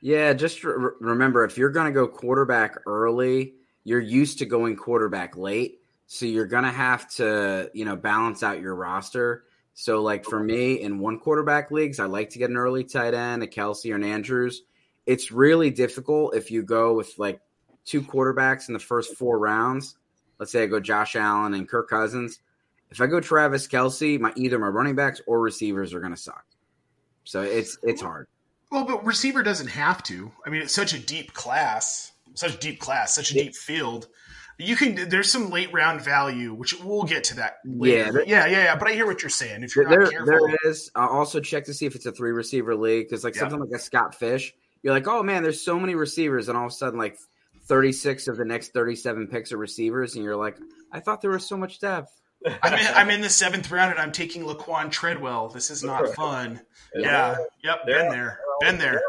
[0.01, 4.75] Yeah, just re- remember if you're going to go quarterback early, you're used to going
[4.75, 9.45] quarterback late, so you're going to have to, you know, balance out your roster.
[9.73, 13.13] So, like for me in one quarterback leagues, I like to get an early tight
[13.13, 14.63] end, a Kelce or an Andrews.
[15.05, 17.39] It's really difficult if you go with like
[17.85, 19.95] two quarterbacks in the first four rounds.
[20.39, 22.39] Let's say I go Josh Allen and Kirk Cousins.
[22.89, 26.21] If I go Travis Kelce, my either my running backs or receivers are going to
[26.21, 26.45] suck.
[27.23, 28.27] So it's it's hard.
[28.71, 30.31] Well, but receiver doesn't have to.
[30.45, 34.07] I mean, it's such a deep class, such a deep class, such a deep field.
[34.57, 35.09] You can.
[35.09, 37.57] There's some late round value, which we'll get to that.
[37.65, 38.23] Later.
[38.25, 38.75] Yeah, yeah, yeah, yeah.
[38.75, 39.63] But I hear what you're saying.
[39.63, 40.91] If you're there, not careful, there is.
[40.95, 43.41] I'll also check to see if it's a three receiver league because, like, Yeah.
[43.41, 44.53] something like a Scott Fish,
[44.83, 47.17] you're like, oh man, there's so many receivers, and all of a sudden, like,
[47.65, 50.57] 36 of the next 37 picks are receivers, and you're like,
[50.91, 52.20] I thought there was so much depth.
[52.63, 55.49] I'm in, I'm in the seventh round and I'm taking Laquon Treadwell.
[55.49, 56.61] This is not fun.
[56.95, 57.37] Yeah.
[57.63, 57.85] Yep.
[57.85, 58.39] Been there.
[58.61, 59.01] Been there.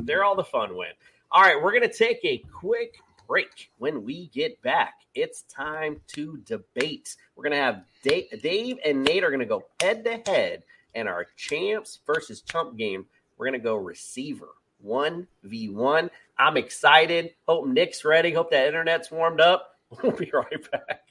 [0.00, 0.90] They're all the fun win.
[1.30, 2.94] All right, we're going to take a quick
[3.26, 3.70] break.
[3.78, 7.16] When we get back, it's time to debate.
[7.34, 10.62] We're going to have Dave, Dave and Nate are going to go head to head,
[10.94, 14.48] and our champs versus chump game, we're going to go receiver
[14.86, 16.10] 1v1.
[16.38, 17.34] I'm excited.
[17.48, 18.32] Hope Nick's ready.
[18.32, 19.70] Hope that internet's warmed up.
[20.02, 21.02] We'll be right back.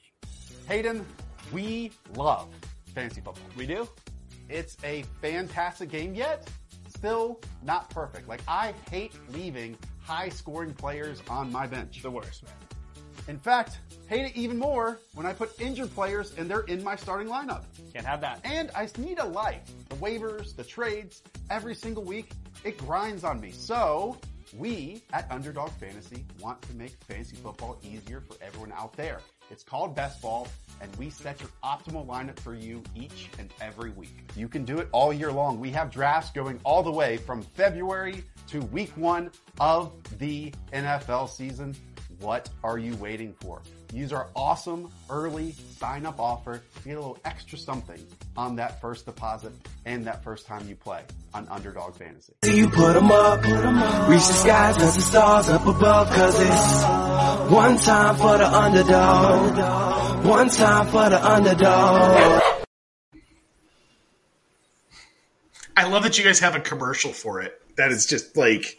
[0.68, 1.06] Hayden,
[1.54, 2.48] we love
[2.94, 3.44] fantasy football.
[3.56, 3.88] We do?
[4.50, 6.50] It's a fantastic game, yet
[6.88, 8.28] still not perfect.
[8.28, 12.02] Like, I hate leaving high scoring players on my bench.
[12.02, 12.52] The worst, man.
[13.28, 16.96] In fact, hate it even more when I put injured players and they're in my
[16.96, 17.64] starting lineup.
[17.92, 18.40] Can't have that.
[18.44, 19.62] And I need a life.
[19.88, 22.32] The waivers, the trades, every single week,
[22.64, 23.50] it grinds on me.
[23.50, 24.18] So
[24.58, 29.20] we at Underdog Fantasy want to make fantasy football easier for everyone out there.
[29.50, 30.48] It's called Best Ball,
[30.80, 34.30] and we set your optimal lineup for you each and every week.
[34.36, 35.60] You can do it all year long.
[35.60, 41.28] We have drafts going all the way from February to week one of the NFL
[41.28, 41.74] season.
[42.20, 43.62] What are you waiting for?
[43.94, 48.04] Use our awesome early sign up offer to get a little extra something
[48.36, 49.52] on that first deposit
[49.84, 51.02] and that first time you play
[51.32, 52.32] on Underdog Fantasy.
[52.42, 53.44] Do You put 'em up,
[54.08, 60.24] reach the skies, touch the stars up above, cause it's one time for the underdog,
[60.26, 62.42] one time for the underdog.
[65.76, 67.62] I love that you guys have a commercial for it.
[67.76, 68.76] That is just like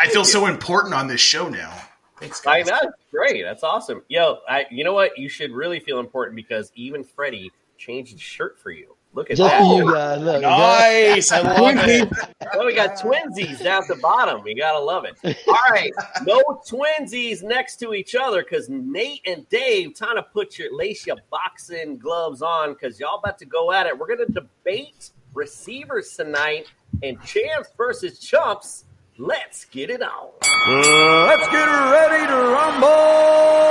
[0.00, 1.72] I feel so important on this show now.
[2.20, 2.92] Thanks, I know.
[3.10, 3.42] Great.
[3.42, 4.02] That's awesome.
[4.08, 5.16] Yo, I, you know what?
[5.18, 8.94] You should really feel important because even Freddie changed his shirt for you.
[9.12, 9.60] Look at Just that.
[9.60, 10.20] for you guys.
[10.20, 11.32] Look, Nice.
[11.32, 12.08] I love it.
[12.52, 14.42] Oh, we got twinsies down at the bottom.
[14.42, 15.16] We gotta love it.
[15.46, 15.92] All right,
[16.24, 21.06] no twinsies next to each other because Nate and Dave trying to put your lace
[21.06, 23.96] your boxing gloves on because y'all about to go at it.
[23.96, 26.66] We're gonna debate receivers tonight
[27.04, 28.84] and champs versus chumps.
[29.20, 30.30] Let's get it on.
[30.40, 33.70] let's get ready to rumble.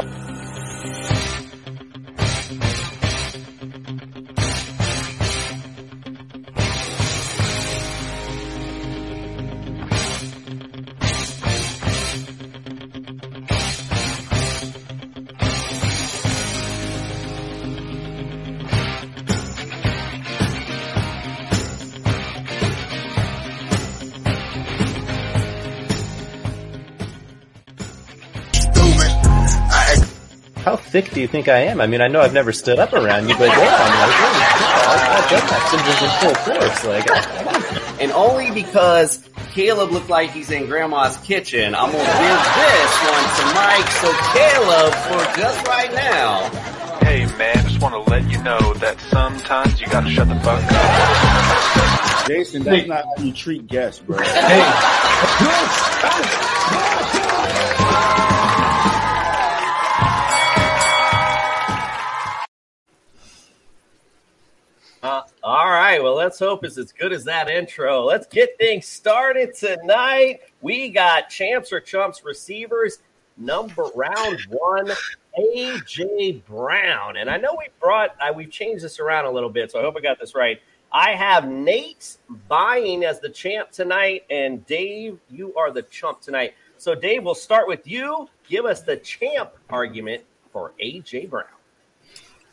[30.90, 31.80] Thick do you think I am?
[31.82, 34.74] I mean, I know I've never stood up around you, but damn, like, holy shit,
[34.90, 36.84] I've done syndrome in full force.
[36.86, 39.20] Like, And only because
[39.52, 43.90] Caleb looked like he's in grandma's kitchen, I'm gonna give this one to Mike.
[44.02, 46.50] So Caleb, for just right now,
[47.02, 50.62] Hey man, just want to let you know that sometimes you gotta shut the fuck
[50.72, 52.28] up.
[52.28, 54.20] Jason, that's not how you treat guests, bro.
[54.22, 54.26] Uh,
[66.40, 68.04] let's hope it's as good as that intro.
[68.04, 70.40] Let's get things started tonight.
[70.62, 73.00] We got champs or chumps receivers.
[73.36, 74.90] Number round one,
[75.38, 79.72] AJ Brown, and I know we brought I, we've changed this around a little bit,
[79.72, 80.62] so I hope I got this right.
[80.92, 86.54] I have Nate buying as the champ tonight, and Dave, you are the chump tonight.
[86.78, 88.28] So, Dave, we'll start with you.
[88.48, 91.46] Give us the champ argument for AJ Brown.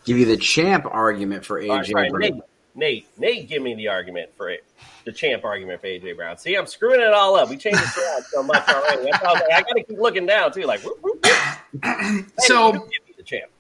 [0.05, 2.21] Give you the champ argument for AJ right, Brown.
[2.21, 2.43] Nate,
[2.77, 4.63] Nate, Nate, give me the argument for it.
[5.05, 6.37] The champ argument for AJ Brown.
[6.37, 7.49] See, I'm screwing it all up.
[7.49, 9.11] We changed this around so much already.
[9.11, 10.65] That's I, like, I got to keep looking down too.
[10.65, 12.27] Like, whoop, whoop, whoop.
[12.41, 13.51] So- give me the champ.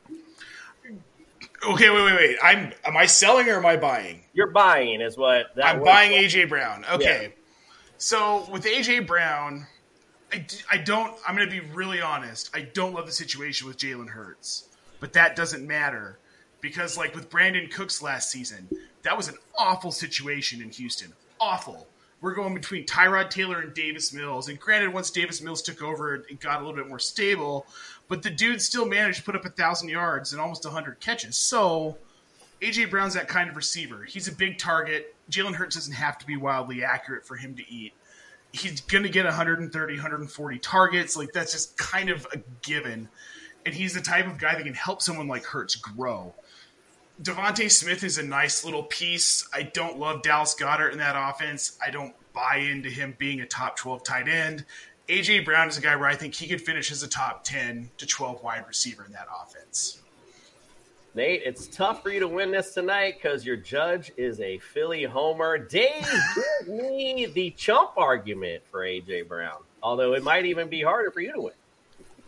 [1.67, 2.37] Okay, wait, wait, wait.
[2.43, 4.23] I'm am I selling or am I buying?
[4.35, 6.85] You're buying, is what that I'm buying AJ Brown.
[6.93, 7.35] Okay.
[7.99, 9.67] So with AJ Brown,
[10.71, 11.17] I don't.
[11.27, 12.51] I'm going to be really honest.
[12.55, 14.69] I don't love the situation with Jalen Hurts,
[15.01, 16.19] but that doesn't matter
[16.67, 18.69] because, like with Brandin Cooks last season,
[19.03, 21.13] that was an awful situation in Houston.
[21.39, 21.87] Awful.
[22.21, 26.17] We're going between Tyrod Taylor and Davis Mills, and granted, once Davis Mills took over,
[26.17, 27.67] it got a little bit more stable.
[28.09, 31.39] But the dude still managed to put up a thousand yards and almost hundred catches.
[31.39, 31.99] So
[32.61, 34.03] AJ Brown's that kind of receiver.
[34.03, 35.15] He's a big target.
[35.31, 37.93] Jalen Hurts doesn't have to be wildly accurate for him to eat.
[38.53, 41.17] He's going to get 130, 140 targets.
[41.17, 43.09] Like that's just kind of a given.
[43.67, 46.33] And he's the type of guy that can help someone like Hurts grow.
[47.23, 49.49] DeVonta Smith is a nice little piece.
[49.53, 51.79] I don't love Dallas Goedert in that offense.
[51.85, 54.67] I don't buy into him being a top 12 tight end.
[55.09, 57.91] AJ Brown is a guy where I think he could finish as a top 10
[57.97, 60.03] to 12 wide receiver in that offense.
[61.15, 65.05] Nate, it's tough for you to win this tonight because your judge is a Philly
[65.05, 65.57] homer.
[65.57, 66.07] Dave,
[66.67, 69.63] give me the chump argument for AJ Brown.
[69.83, 71.55] Although it might even be harder for you to win.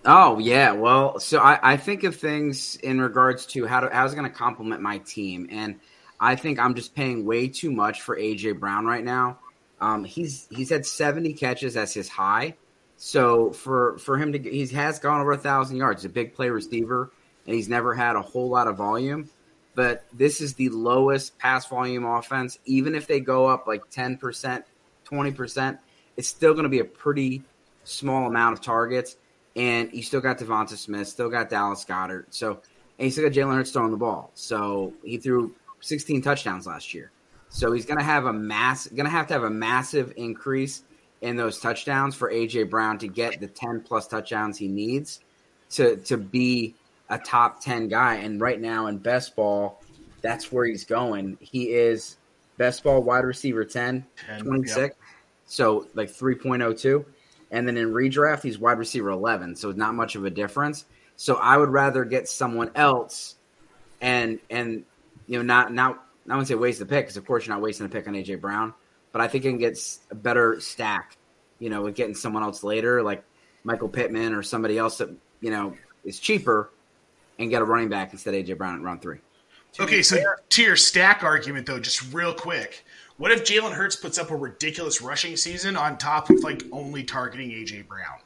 [0.05, 4.15] Oh yeah, well, so I, I think of things in regards to how to how's
[4.15, 5.81] going to complement my team, and
[6.21, 9.39] I think I'm just paying way too much for AJ Brown right now.
[9.81, 12.55] Um, he's he's had 70 catches as his high,
[12.97, 16.03] so for for him to he has gone over a thousand yards.
[16.03, 17.11] He's a big play receiver,
[17.47, 19.29] and he's never had a whole lot of volume.
[19.75, 22.59] But this is the lowest pass volume offense.
[22.65, 24.65] Even if they go up like 10 percent,
[25.05, 25.79] 20 percent,
[26.17, 27.43] it's still going to be a pretty
[27.85, 29.17] small amount of targets
[29.59, 32.27] and you still got DeVonta Smith, still got Dallas Goedert.
[32.31, 32.61] So,
[32.99, 34.31] and you still got Jalen Hurts throwing the ball.
[34.35, 37.11] So he threw 16 touchdowns last year.
[37.49, 40.85] So he's going to have a mass, going to have to have a massive increase
[41.23, 45.21] in those touchdowns for AJ Brown to get the 10 plus touchdowns he needs
[45.71, 46.75] to to be
[47.11, 48.17] a top 10 guy.
[48.17, 49.83] And right now in best ball,
[50.23, 51.37] that's where he's going.
[51.41, 52.17] He is
[52.59, 54.77] best ball wide receiver 10, 10, 26.
[54.77, 54.97] yep.
[55.47, 57.05] So like 3.02.
[57.51, 59.57] And then in redraft, he's wide receiver 11.
[59.57, 60.85] So it's not much of a difference.
[61.17, 63.37] So I would rather get someone else
[64.01, 64.85] and, and,
[65.27, 67.63] you know, not, not, I wouldn't say waste the pick because of course you're not
[67.63, 68.75] wasting a pick on AJ Brown,
[69.13, 71.17] but I think you can get s- a better stack,
[71.59, 73.25] you know, with getting someone else later, like
[73.65, 76.71] Michael Pittman or somebody else that, you know, is cheaper
[77.39, 79.19] and get a running back instead of AJ Brown at round three.
[79.81, 80.19] Okay, so
[80.51, 82.85] to your stack argument though, just real quick,
[83.19, 87.05] what if Jalen Hurts puts up a ridiculous rushing season on top of like only
[87.05, 88.19] targeting AJ Brown?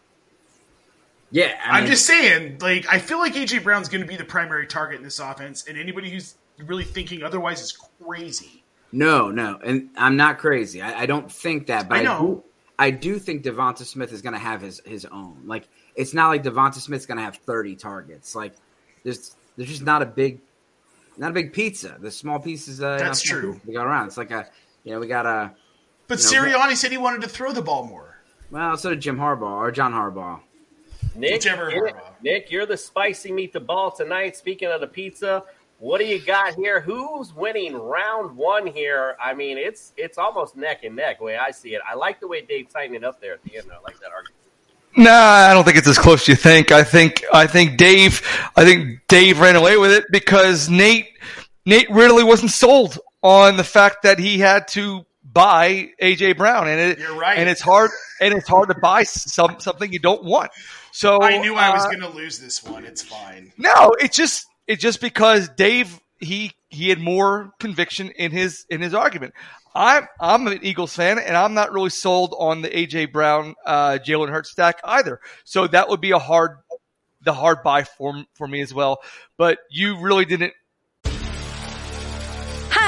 [1.32, 4.16] Yeah, I am mean, just saying, like, I feel like AJ Brown's going to be
[4.16, 8.62] the primary target in this offense, and anybody who's really thinking otherwise is crazy.
[8.92, 10.82] No, no, and I'm not crazy.
[10.82, 12.20] I, I don't think that, but I I, know.
[12.20, 12.44] do,
[12.78, 15.44] I do think DeVonta Smith is going to have his his own.
[15.46, 18.34] Like, it's not like DeVonta Smith's going to have 30 targets.
[18.34, 18.52] Like,
[19.02, 20.40] there's there's just not a big,
[21.16, 21.96] not a big pizza.
[21.98, 22.82] The small pieces.
[22.82, 23.60] Uh, That's you know, true.
[23.64, 24.08] We got around.
[24.08, 24.46] It's like a,
[24.84, 25.52] you know, we got a.
[26.08, 28.18] But you know, Sirianni said he wanted to throw the ball more.
[28.50, 30.40] Well, so did Jim Harbaugh or John Harbaugh.
[31.14, 32.22] Nick, Whichever you're, Harbaugh.
[32.22, 34.36] Nick, you're the spicy meat the ball tonight.
[34.36, 35.44] Speaking of the pizza,
[35.78, 36.80] what do you got here?
[36.80, 39.16] Who's winning round one here?
[39.20, 41.82] I mean, it's it's almost neck and neck the way I see it.
[41.88, 43.66] I like the way Dave tightened it up there at the end.
[43.72, 44.36] I like that argument.
[44.96, 46.70] Nah, I don't think it's as close as you think.
[46.70, 48.22] I think I think Dave
[48.56, 51.08] I think Dave ran away with it because Nate
[51.64, 56.80] Nate really wasn't sold on the fact that he had to buy AJ Brown and
[56.80, 57.38] it You're right.
[57.38, 60.50] and it's hard and it's hard to buy some something you don't want.
[60.90, 62.84] So I knew I was uh, going to lose this one.
[62.84, 63.52] It's fine.
[63.56, 68.80] no, it's just it's just because Dave he he had more conviction in his in
[68.80, 69.34] his argument.
[69.74, 73.98] I'm I'm an Eagles fan and I'm not really sold on the AJ Brown uh,
[74.04, 75.20] Jalen Hurts stack either.
[75.44, 76.58] So that would be a hard
[77.22, 79.00] the hard buy for for me as well.
[79.36, 80.52] But you really didn't.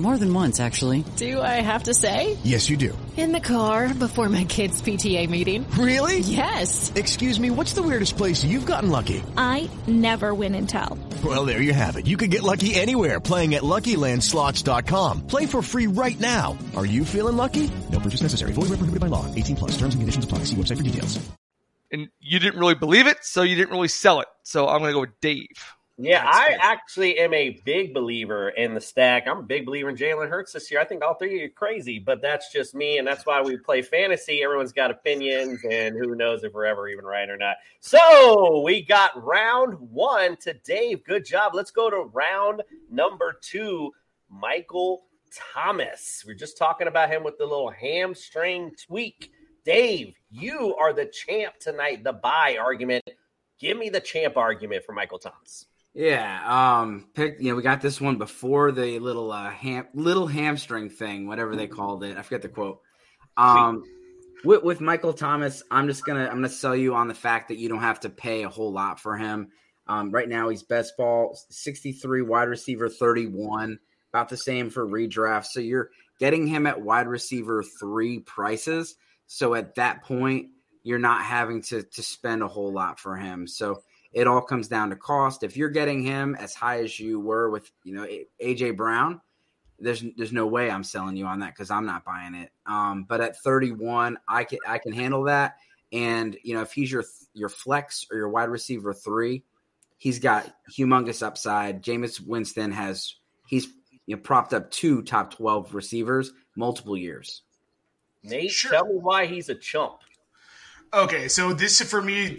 [0.00, 1.04] More than once, actually.
[1.16, 2.38] Do I have to say?
[2.42, 2.96] Yes, you do.
[3.18, 5.70] In the car before my kids' PTA meeting.
[5.72, 6.20] Really?
[6.20, 6.90] Yes.
[6.94, 9.22] Excuse me, what's the weirdest place you've gotten lucky?
[9.36, 10.96] I never win and tell.
[11.22, 12.06] Well, there you have it.
[12.06, 15.26] You can get lucky anywhere playing at LuckyLandSlots.com.
[15.26, 16.56] Play for free right now.
[16.74, 17.70] Are you feeling lucky?
[17.92, 18.52] No purchase necessary.
[18.52, 19.26] Void where prohibited by law.
[19.34, 19.72] 18 plus.
[19.72, 20.44] Terms and conditions apply.
[20.44, 21.20] See website for details.
[21.92, 24.28] And you didn't really believe it, so you didn't really sell it.
[24.44, 25.74] So I'm going to go with Dave.
[26.02, 29.28] Yeah, I actually am a big believer in the stack.
[29.28, 30.80] I'm a big believer in Jalen Hurts this year.
[30.80, 33.42] I think all three of you are crazy, but that's just me, and that's why
[33.42, 34.42] we play fantasy.
[34.42, 37.56] Everyone's got opinions, and who knows if we're ever even right or not.
[37.80, 41.04] So we got round one to Dave.
[41.04, 41.52] Good job.
[41.54, 43.92] Let's go to round number two.
[44.30, 45.04] Michael
[45.54, 46.24] Thomas.
[46.26, 49.32] We're just talking about him with the little hamstring tweak.
[49.66, 52.04] Dave, you are the champ tonight.
[52.04, 53.04] The buy argument.
[53.58, 55.66] Give me the champ argument for Michael Thomas.
[55.94, 57.36] Yeah, um, pick.
[57.40, 61.56] You know, we got this one before the little uh, ham, little hamstring thing, whatever
[61.56, 62.16] they called it.
[62.16, 62.80] I forget the quote.
[63.36, 63.82] Um,
[64.44, 67.58] with, with Michael Thomas, I'm just gonna I'm gonna sell you on the fact that
[67.58, 69.48] you don't have to pay a whole lot for him.
[69.88, 73.80] Um, right now, he's best ball 63, wide receiver 31,
[74.12, 75.46] about the same for redraft.
[75.46, 78.94] So you're getting him at wide receiver three prices.
[79.26, 80.50] So at that point,
[80.84, 83.48] you're not having to to spend a whole lot for him.
[83.48, 85.42] So it all comes down to cost.
[85.42, 88.06] If you're getting him as high as you were with, you know,
[88.42, 89.20] AJ Brown,
[89.78, 92.50] there's there's no way I'm selling you on that because I'm not buying it.
[92.66, 95.56] Um, but at 31, I can I can handle that.
[95.92, 97.04] And you know, if he's your
[97.34, 99.44] your flex or your wide receiver three,
[99.98, 101.82] he's got humongous upside.
[101.82, 103.14] Jameis Winston has
[103.46, 103.68] he's
[104.06, 107.42] you know, propped up two top 12 receivers multiple years.
[108.22, 110.00] Nate, tell me why he's a chump.
[110.92, 112.38] Okay, so this for me,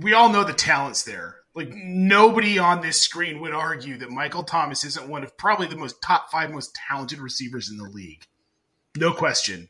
[0.00, 1.36] we all know the talents there.
[1.54, 5.76] Like nobody on this screen would argue that Michael Thomas isn't one of probably the
[5.76, 8.26] most top five most talented receivers in the league.
[8.96, 9.68] no question.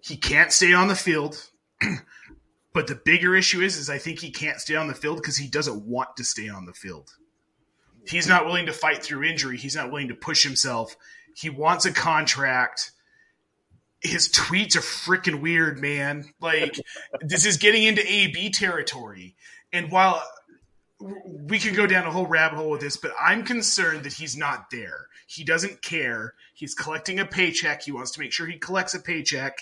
[0.00, 1.48] He can't stay on the field.
[2.74, 5.36] but the bigger issue is, is I think he can't stay on the field because
[5.36, 7.10] he doesn't want to stay on the field.
[8.04, 9.56] He's not willing to fight through injury.
[9.56, 10.96] He's not willing to push himself.
[11.34, 12.90] He wants a contract.
[14.02, 16.24] His tweets are freaking weird, man.
[16.40, 16.78] Like
[17.20, 19.36] this is getting into AB territory.
[19.72, 20.22] And while
[21.00, 24.36] we can go down a whole rabbit hole with this, but I'm concerned that he's
[24.36, 25.06] not there.
[25.26, 26.34] He doesn't care.
[26.54, 27.82] He's collecting a paycheck.
[27.82, 29.58] He wants to make sure he collects a paycheck.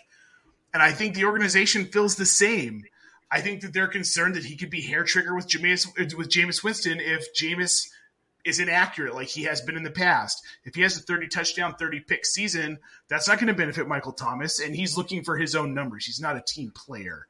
[0.72, 2.84] And I think the organization feels the same.
[3.30, 5.86] I think that they're concerned that he could be hair trigger with Jameis
[6.16, 7.88] with Jameis Winston if Jameis
[8.44, 10.42] is inaccurate like he has been in the past.
[10.64, 12.78] If he has a 30 touchdown, 30 pick season,
[13.08, 16.06] that's not going to benefit Michael Thomas, and he's looking for his own numbers.
[16.06, 17.26] He's not a team player.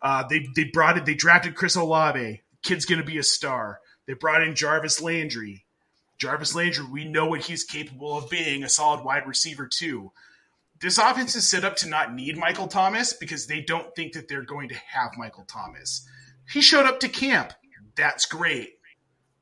[0.00, 1.06] Uh, they they brought it.
[1.06, 2.42] They drafted Chris Olave.
[2.62, 3.80] Kid's going to be a star.
[4.06, 5.64] They brought in Jarvis Landry.
[6.18, 10.12] Jarvis Landry, we know what he's capable of being, a solid wide receiver too.
[10.80, 14.28] This offense is set up to not need Michael Thomas because they don't think that
[14.28, 16.06] they're going to have Michael Thomas.
[16.50, 17.52] He showed up to camp.
[17.96, 18.74] That's great.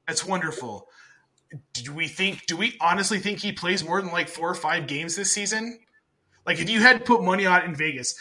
[0.07, 0.89] That's wonderful
[1.73, 4.87] do we think do we honestly think he plays more than like four or five
[4.87, 5.79] games this season
[6.47, 8.15] like if you had to put money on it in vegas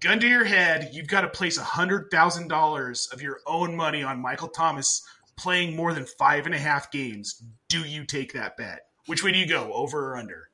[0.00, 3.74] gun to your head you've got to place a hundred thousand dollars of your own
[3.74, 5.02] money on michael thomas
[5.36, 9.32] playing more than five and a half games do you take that bet which way
[9.32, 10.48] do you go over or under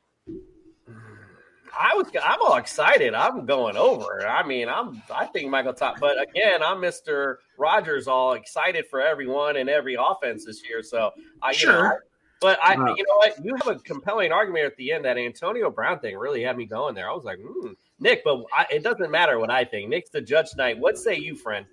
[1.77, 3.14] I was I'm all excited.
[3.14, 4.27] I'm going over.
[4.27, 7.37] I mean, I'm I think Michael Top, but again, I'm Mr.
[7.59, 10.83] Rogers, all excited for everyone and every offense this year.
[10.83, 11.11] So
[11.43, 12.05] I you know, Sure.
[12.45, 12.95] But I Wow.
[12.95, 13.42] you know what?
[13.42, 15.07] You have a compelling argument at the end.
[15.07, 17.09] That Antonio Brown thing really had me going there.
[17.09, 17.68] I was like, hmm.
[17.99, 19.88] Nick, but I, it doesn't matter what I think.
[19.88, 20.78] Nick's the judge tonight.
[20.78, 21.64] What say you, friend?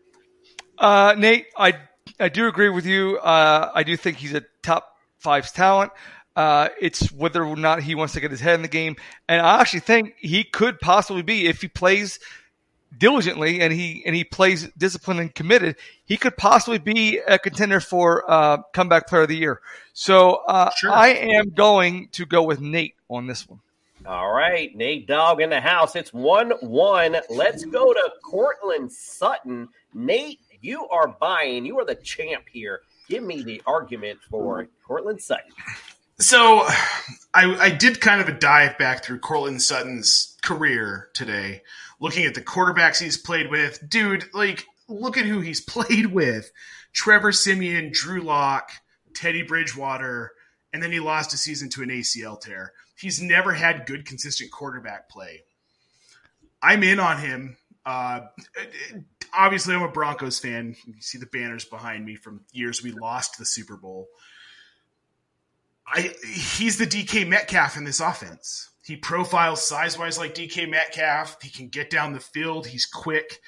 [0.78, 1.74] Uh, Nate, I
[2.22, 3.18] I do agree with you.
[3.18, 5.92] Uh, I do think he's a top five talent.
[6.38, 8.96] Uh, it's whether or not he wants to get his head in the game,
[9.28, 12.18] and I actually think he could possibly be if he plays
[12.98, 15.76] diligently and he and he plays disciplined and committed.
[16.06, 19.62] He could possibly be a contender for uh, comeback player of the year.
[19.94, 23.60] So uh, I am going to go with Nate on this one.
[24.06, 25.96] All right, Nate Dog in the house.
[25.96, 27.18] It's 1 1.
[27.30, 29.70] Let's go to Courtland Sutton.
[29.94, 31.66] Nate, you are buying.
[31.66, 32.82] You are the champ here.
[33.08, 35.52] Give me the argument for Courtland Sutton.
[36.18, 36.62] So
[37.34, 41.62] I, I did kind of a dive back through Courtland Sutton's career today,
[42.02, 43.88] looking at the quarterbacks he's played with.
[43.88, 46.52] Dude, like, look at who he's played with
[46.92, 48.72] Trevor Siemian, Drew Lock,
[49.16, 50.32] Teddy Bridgewater,
[50.74, 52.74] and then he lost a season to an ACL tear.
[52.98, 55.44] He's never had good, consistent quarterback play.
[56.62, 57.58] I'm in on him.
[57.86, 58.22] Uh,
[59.34, 60.76] obviously, I'm a Broncos fan.
[60.86, 64.08] You see the banners behind me from years we lost the Super Bowl.
[65.88, 68.71] I he's the DK Metcalf in this offense.
[68.84, 71.42] He profiles size wise like DK Metcalf.
[71.42, 72.66] He can get down the field.
[72.66, 73.42] He's quick.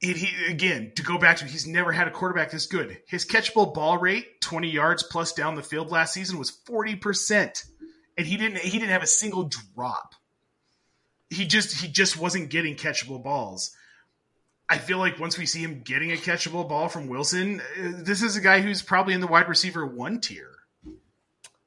[0.00, 2.98] It, he, again, to go back to, he's never had a quarterback this good.
[3.06, 7.64] His catchable ball rate, twenty yards plus down the field last season, was forty percent,
[8.16, 10.14] and he didn't he didn't have a single drop.
[11.30, 13.74] He just he just wasn't getting catchable balls.
[14.68, 18.22] I feel like once we see him getting a catchable ball from Wilson, uh, this
[18.22, 20.53] is a guy who's probably in the wide receiver one tier.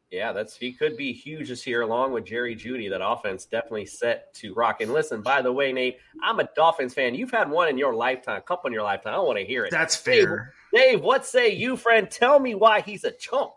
[0.10, 2.90] Yeah, that's he could be huge this year, along with Jerry Jeudy.
[2.90, 4.80] That offense definitely set to rock.
[4.80, 7.14] And listen, by the way, Nate, I'm a Dolphins fan.
[7.14, 9.14] You've had one in your lifetime, a couple in your lifetime.
[9.14, 9.72] I don't want to hear it.
[9.72, 10.54] That's fair.
[10.74, 12.10] Dave, what say you, friend?
[12.10, 13.54] Tell me why he's a chump.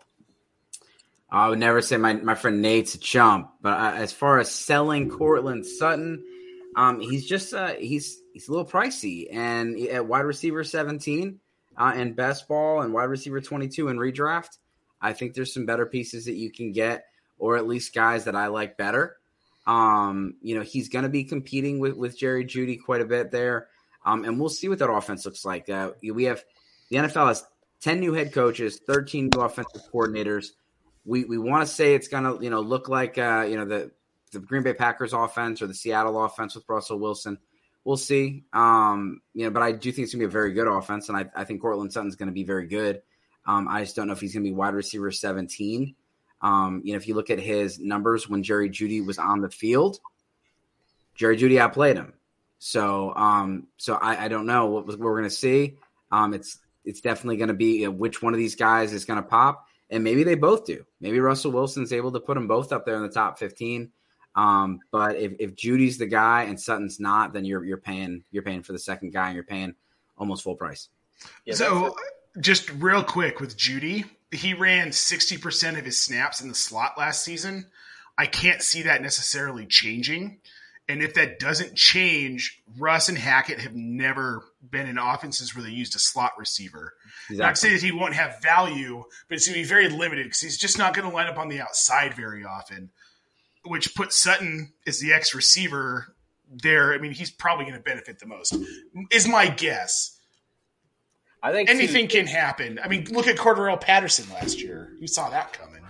[1.31, 4.51] I would never say my, my friend Nate's a chump, but uh, as far as
[4.51, 6.25] selling Courtland Sutton,
[6.75, 11.39] um, he's just uh, he's he's a little pricey, and at wide receiver seventeen
[11.77, 14.59] uh, and best ball and wide receiver twenty two in redraft,
[15.01, 17.07] I think there's some better pieces that you can get,
[17.39, 19.17] or at least guys that I like better.
[19.67, 23.31] Um, you know, he's going to be competing with with Jerry Jeudy quite a bit
[23.31, 23.69] there,
[24.05, 25.69] um, and we'll see what that offense looks like.
[25.69, 26.43] Uh, we have
[26.91, 27.45] the NFL has
[27.81, 30.51] ten new head coaches, thirteen new offensive coordinators
[31.05, 33.91] we we want to say it's gonna you know look like uh, you know the
[34.33, 37.39] the Green Bay Packers offense or the Seattle offense with Russell Wilson.
[37.85, 38.45] We'll see.
[38.53, 41.17] Um, you know, but I do think it's gonna be a very good offense, and
[41.19, 43.03] I, I think Courtland Sutton's gonna be very good.
[43.47, 45.95] Um, I just don't know if he's gonna be wide receiver 17.
[46.43, 49.51] Um, you know, if you look at his numbers when Jerry Jeudy was on the
[49.51, 49.99] field,
[51.15, 52.15] Jerry Jeudy outplayed him.
[52.59, 55.77] So, um, so I, I don't know what, what we're gonna see.
[56.11, 59.67] Um, it's it's definitely gonna be uh, which one of these guys is gonna pop
[59.91, 60.85] and maybe they both do.
[61.01, 63.93] Maybe Russell Wilson's able to put them both up there in the top fifteen.
[64.37, 68.43] Um, but if, if Jeudy's the guy and Sutton's not, then you're you're paying you're
[68.43, 69.75] paying for the second guy and you're paying
[70.17, 70.89] almost full price.
[71.51, 71.97] so,
[72.39, 77.25] just real quick with Jeudy, he ran 60% of his snaps in the slot last
[77.25, 77.67] season.
[78.17, 80.41] I can't see that necessarily changing.
[80.89, 85.71] And if that doesn't change, Russ and Hackett have never been in offenses where they
[85.71, 86.95] used a slot receiver.
[87.31, 90.27] Not to say that he won't have value, but it's going to be very limited
[90.27, 92.91] because he's just not going to line up on the outside very often,
[93.65, 96.15] which puts Sutton as the X receiver
[96.51, 96.93] there.
[96.93, 98.57] I mean, he's probably going to benefit the most,
[99.13, 100.19] is my guess.
[101.43, 102.79] I think anything can happen.
[102.83, 104.93] I mean, look at Cordarrelle Patterson last year.
[105.01, 105.81] You saw that coming.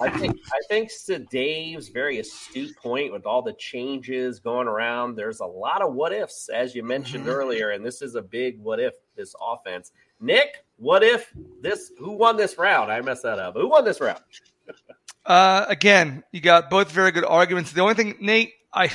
[0.00, 5.16] I think I think to Dave's very astute point with all the changes going around,
[5.16, 7.32] there's a lot of what ifs, as you mentioned Mm-hmm.
[7.34, 9.92] earlier, and this is a big what if this offense.
[10.20, 11.32] Nick, what if
[11.62, 11.90] this?
[11.98, 12.92] Who won this round?
[12.92, 13.54] I messed that up.
[13.54, 14.20] Who won this round?
[15.24, 17.72] Uh, again, you got both very good arguments.
[17.72, 18.90] The only thing, Nate, I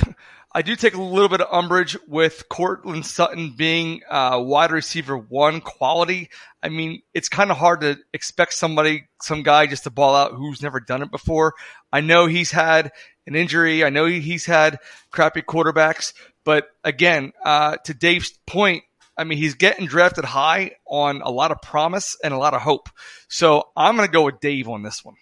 [0.58, 5.16] I do take a little bit of umbrage with Courtland Sutton being uh, wide receiver
[5.16, 6.32] one quality.
[6.64, 10.34] I mean, it's kind of hard to expect somebody, some guy, just to ball out
[10.34, 11.54] who's never done it before.
[11.94, 12.92] I know he's had
[13.28, 13.84] an injury.
[13.84, 14.80] I know he's had
[15.12, 18.82] crappy quarterbacks, but again, uh, to Dave's point,
[19.16, 22.64] I mean, he's getting drafted high on a lot of promise and a lot of
[22.64, 22.90] hope.
[23.28, 25.18] So I'm going to go with Dave on this one.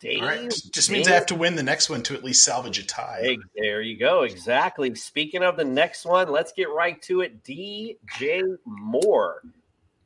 [0.00, 0.52] Dave, All right.
[0.72, 3.20] Just means I have to win the next one to at least salvage a tie.
[3.22, 4.22] Hey, there you go.
[4.22, 4.94] Exactly.
[4.94, 7.42] Speaking of the next one, let's get right to it.
[7.42, 9.42] DJ Moore.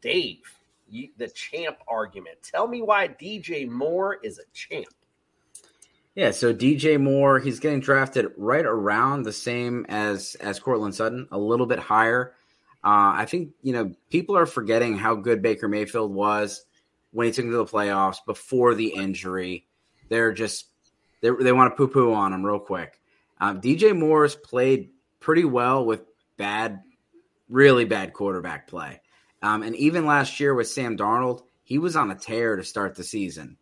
[0.01, 0.38] Dave,
[0.88, 2.38] you, the champ argument.
[2.43, 4.86] Tell me why DJ Moore is a champ.
[6.14, 11.28] Yeah, so DJ Moore, he's getting drafted right around the same as as Courtland Sutton,
[11.30, 12.34] a little bit higher.
[12.82, 16.64] Uh, I think you know people are forgetting how good Baker Mayfield was
[17.12, 19.66] when he took him to the playoffs before the injury.
[20.11, 20.66] They're just
[21.22, 23.00] they they want to poo poo on him real quick.
[23.40, 26.02] Um, DJ Moore's played pretty well with
[26.36, 26.82] bad,
[27.48, 29.00] really bad quarterback play,
[29.40, 32.96] um, and even last year with Sam Darnold, he was on a tear to start
[32.96, 33.56] the season.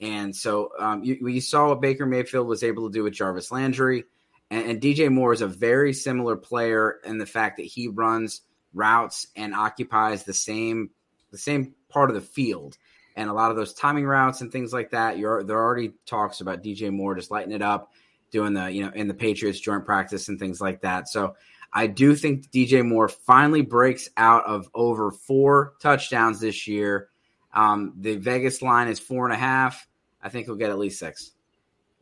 [0.00, 3.52] And so um, you, you saw what Baker Mayfield was able to do with Jarvis
[3.52, 4.04] Landry.
[4.50, 8.40] And, and DJ Moore is a very similar player in the fact that he runs
[8.72, 10.90] routes and occupies the same
[11.30, 12.76] the same part of the field.
[13.16, 15.92] And a lot of those timing routes and things like that, you're there are already
[16.06, 17.92] talks about DJ Moore just lighting it up,
[18.30, 21.08] doing the you know in the Patriots joint practice and things like that.
[21.08, 21.34] So
[21.72, 27.08] I do think DJ Moore finally breaks out of over four touchdowns this year.
[27.52, 29.86] Um, the Vegas line is four and a half.
[30.22, 31.32] I think he'll get at least six.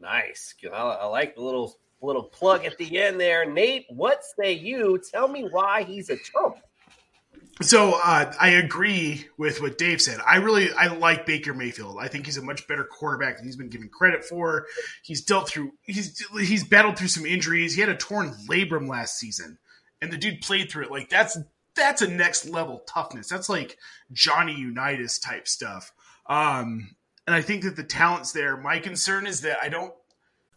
[0.00, 0.54] Nice.
[0.72, 3.50] I, like the little little plug at the end there.
[3.50, 5.00] Nate, what say you?
[5.11, 6.59] Tell me why he's a chump.
[7.61, 10.20] So uh, I agree with what Dave said.
[10.26, 11.96] I really I like Baker Mayfield.
[12.00, 14.66] I think he's a much better quarterback than he's been given credit for.
[15.02, 17.74] He's dealt through he's he's battled through some injuries.
[17.74, 19.59] He had a torn labrum last season,
[20.00, 20.90] and the dude played through it.
[20.90, 21.36] Like that's
[21.74, 23.28] that's a next level toughness.
[23.28, 23.76] That's like
[24.12, 25.92] Johnny Unitas type stuff.
[26.26, 26.94] Um,
[27.26, 28.56] and I think that the talent's there.
[28.56, 29.92] My concern is that I don't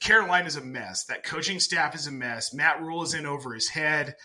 [0.00, 1.04] Carolina's a mess.
[1.04, 2.52] That coaching staff is a mess.
[2.52, 4.16] Matt Rhule is in over his head.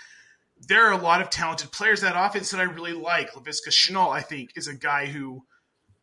[0.68, 3.32] There are a lot of talented players that offense that I really like.
[3.32, 5.44] Laviska Shenault, I think, is a guy who.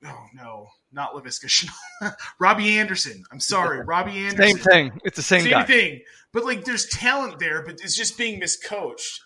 [0.04, 2.14] Oh no, not Laviska Shenault.
[2.40, 3.22] Robbie Anderson.
[3.30, 4.56] I'm sorry, Robbie Anderson.
[4.56, 5.00] Same thing.
[5.04, 5.66] It's the same, guy.
[5.66, 6.00] Same thing.
[6.32, 9.18] But like, there's talent there, but it's just being miscoached.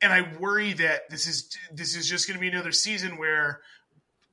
[0.00, 3.60] And I worry that this is this is just going to be another season where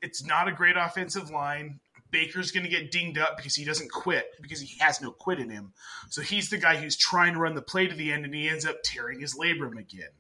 [0.02, 1.80] it's not a great offensive line.
[2.14, 5.40] Baker's going to get dinged up because he doesn't quit because he has no quit
[5.40, 5.74] in him.
[6.10, 8.48] So he's the guy who's trying to run the play to the end, and he
[8.48, 10.12] ends up tearing his labrum again.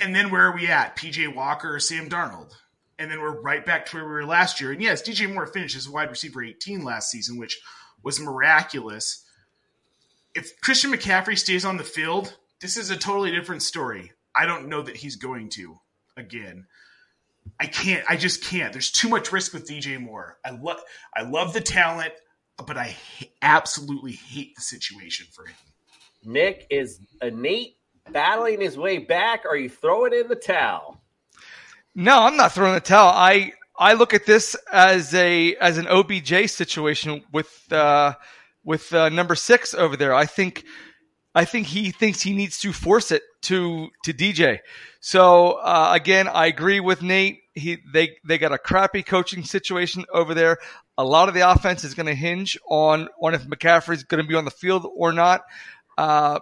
[0.00, 0.96] And then where are we at?
[0.96, 2.54] PJ Walker or Sam Darnold?
[2.98, 4.72] And then we're right back to where we were last year.
[4.72, 7.60] And yes, DJ Moore finished as wide receiver 18 last season, which
[8.02, 9.24] was miraculous.
[10.34, 14.12] If Christian McCaffrey stays on the field, this is a totally different story.
[14.34, 15.80] I don't know that he's going to
[16.16, 16.66] again.
[17.58, 18.04] I can't.
[18.08, 18.72] I just can't.
[18.72, 20.38] There's too much risk with DJ Moore.
[20.44, 20.80] I love.
[21.14, 22.12] I love the talent,
[22.66, 25.56] but I ha- absolutely hate the situation for him.
[26.24, 27.76] Nick is a Nate
[28.10, 29.44] battling his way back.
[29.46, 31.00] Are you throwing in the towel?
[31.94, 33.12] No, I'm not throwing the towel.
[33.14, 38.14] I I look at this as a as an OBJ situation with uh,
[38.64, 40.14] with uh, number six over there.
[40.14, 40.64] I think
[41.34, 44.58] I think he thinks he needs to force it to to DJ.
[45.00, 47.40] So uh, again, I agree with Nate.
[47.54, 50.58] he they they got a crappy coaching situation over there.
[50.98, 54.28] A lot of the offense is going to hinge on on if McCaffrey's going to
[54.28, 55.42] be on the field or not.
[55.96, 56.40] Uh,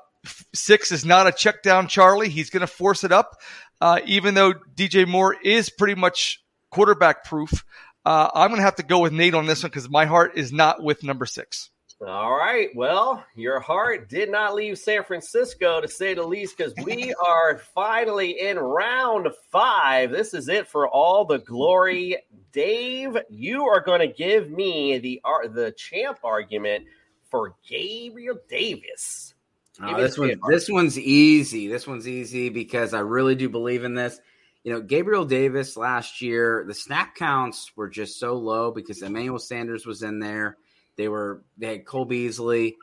[0.55, 2.29] six is not a check down Charlie.
[2.29, 3.37] He's going to force it up,
[3.81, 7.65] uh, even though DJ Moore is pretty much quarterback proof.
[8.05, 10.33] Uh, I'm going to have to go with Nate on this one because my heart
[10.37, 11.71] is not with number six.
[12.07, 12.69] All right.
[12.77, 17.59] Well, your heart did not leave San Francisco, to say the least, because we are
[17.75, 20.13] finally in round five.
[20.13, 22.19] This is it for all the glory.
[22.53, 26.85] Dave, you are going to give me the ar- the champ argument
[27.31, 29.35] for Gabriel Davis.
[29.83, 31.67] Uh, this one, this one's easy.
[31.67, 34.21] This one's easy because I really do believe in this.
[34.63, 39.39] You know, Gabriel Davis last year, the snap counts were just so low because Emmanuel
[39.39, 40.59] Sanders was in there.
[40.99, 42.77] They were they had Cole Beasley,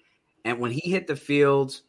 [0.44, 1.80] and when he hit the field,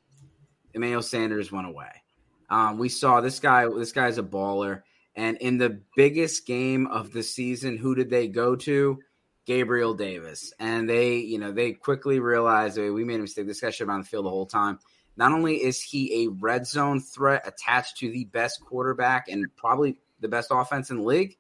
[0.74, 2.02] Emmanuel Sanders went away.
[2.50, 3.66] Um, we saw this guy.
[3.66, 4.82] This guy's a baller.
[5.14, 8.98] And in the biggest game of the season, who did they go to?
[9.46, 10.52] Gabriel Davis.
[10.58, 13.46] And they, you know, they quickly realized hey, we made a mistake.
[13.46, 14.78] This guy should have been on the field the whole time.
[15.16, 19.96] Not only is he a red zone threat attached to the best quarterback and probably
[20.20, 21.38] the best offense in the league,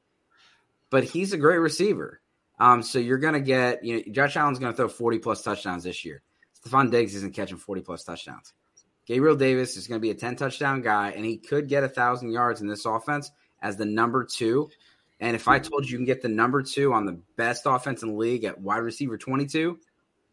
[0.88, 2.20] but he's a great receiver.
[2.58, 5.42] Um, so you're going to get, you know, Josh Allen's going to throw 40 plus
[5.42, 6.22] touchdowns this year.
[6.58, 8.52] Stefon Diggs isn't catching 40 plus touchdowns.
[9.06, 11.88] Gabriel Davis is going to be a 10 touchdown guy, and he could get a
[11.88, 13.30] thousand yards in this offense
[13.62, 14.68] as the number two.
[15.20, 18.02] And if I told you you can get the number two on the best offense
[18.02, 19.78] in the league at wide receiver 22,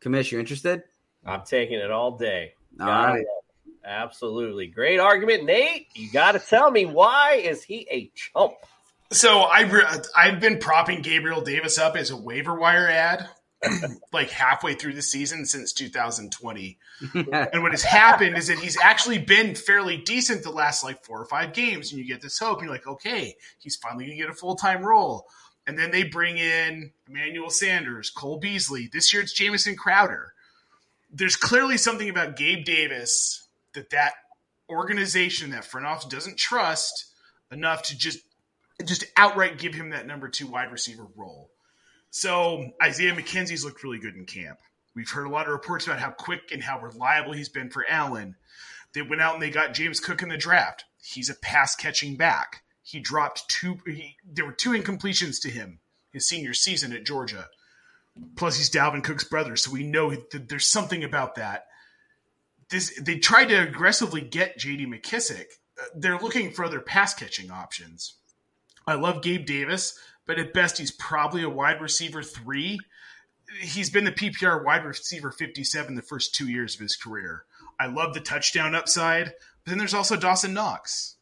[0.02, 0.84] Commish, you interested?
[1.26, 2.56] I'm taking it all day.
[2.80, 3.26] All right.
[3.86, 4.68] Absolutely.
[4.68, 5.46] Great argument.
[5.46, 8.54] Nate, you got to tell me why is he a chump?
[9.14, 13.30] So I I've been propping Gabriel Davis up as a waiver wire add
[14.12, 16.80] like halfway through the season since 2020.
[17.14, 21.22] and what has happened is that he's actually been fairly decent the last like four
[21.22, 24.18] or five games, and you get this hope, and you're like, okay, he's finally gonna
[24.18, 25.28] get a full time role.
[25.66, 28.90] And then they bring in Emmanuel Sanders, Cole Beasley.
[28.92, 30.34] This year it's Jamison Crowder.
[31.12, 34.14] There's clearly something about Gabe Davis that that
[34.70, 37.06] organization, that front office doesn't trust
[37.52, 38.20] enough to just
[38.86, 41.50] just outright give him that number two wide receiver role.
[42.10, 44.60] So Isaiah McKenzie's looked really good in camp.
[44.96, 47.86] We've heard a lot of reports about how quick and how reliable he's been for
[47.90, 48.36] Allen.
[48.94, 50.86] They went out and they got James Cook in the draft.
[51.02, 52.62] He's a pass catching back.
[52.84, 53.80] He dropped two.
[53.86, 55.80] He, there were two incompletions to him
[56.12, 57.48] his senior season at Georgia.
[58.36, 61.66] Plus, he's Dalvin Cook's brother, so we know that there's something about that.
[62.70, 64.86] This they tried to aggressively get J.D.
[64.86, 65.46] McKissic.
[65.82, 68.16] Uh, They're looking for other pass catching options.
[68.86, 72.80] I love Gabe Davis, but at best he's probably a wide receiver three.
[73.62, 77.46] He's been the PPR wide receiver 57 the first two years of his career.
[77.80, 81.16] I love the touchdown upside, but then there's also Dawson Knox.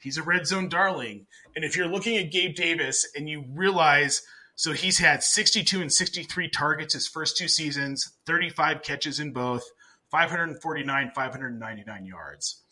[0.00, 1.26] He's a red zone darling.
[1.54, 4.22] And if you're looking at Gabe Davis and you realize,
[4.56, 9.64] so he's had 62 and 63 targets his first two seasons, 35 catches in both,
[10.10, 12.62] 549, 599 yards.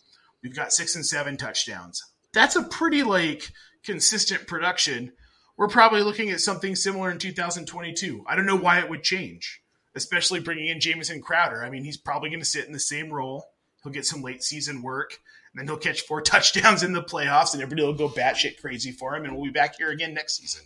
[0.43, 2.03] We've got six and seven touchdowns.
[2.33, 3.53] That's a pretty like
[3.85, 5.13] consistent production.
[5.57, 8.25] We're probably looking at something similar in 2022.
[8.27, 9.63] I don't know why it would change,
[9.95, 11.63] especially bringing in Jamison Crowder.
[11.63, 13.45] I mean, he's probably going to sit in the same role.
[13.83, 15.19] He'll get some late season work,
[15.53, 18.93] and then he'll catch four touchdowns in the playoffs, and everybody will go batshit crazy
[18.93, 20.63] for him, and we'll be back here again next season.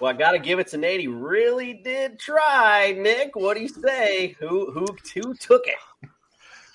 [0.00, 1.00] Well, I got to give it to Nate.
[1.00, 2.92] He really did try.
[2.98, 4.34] Nick, what do you say?
[4.40, 6.08] Who who who took it?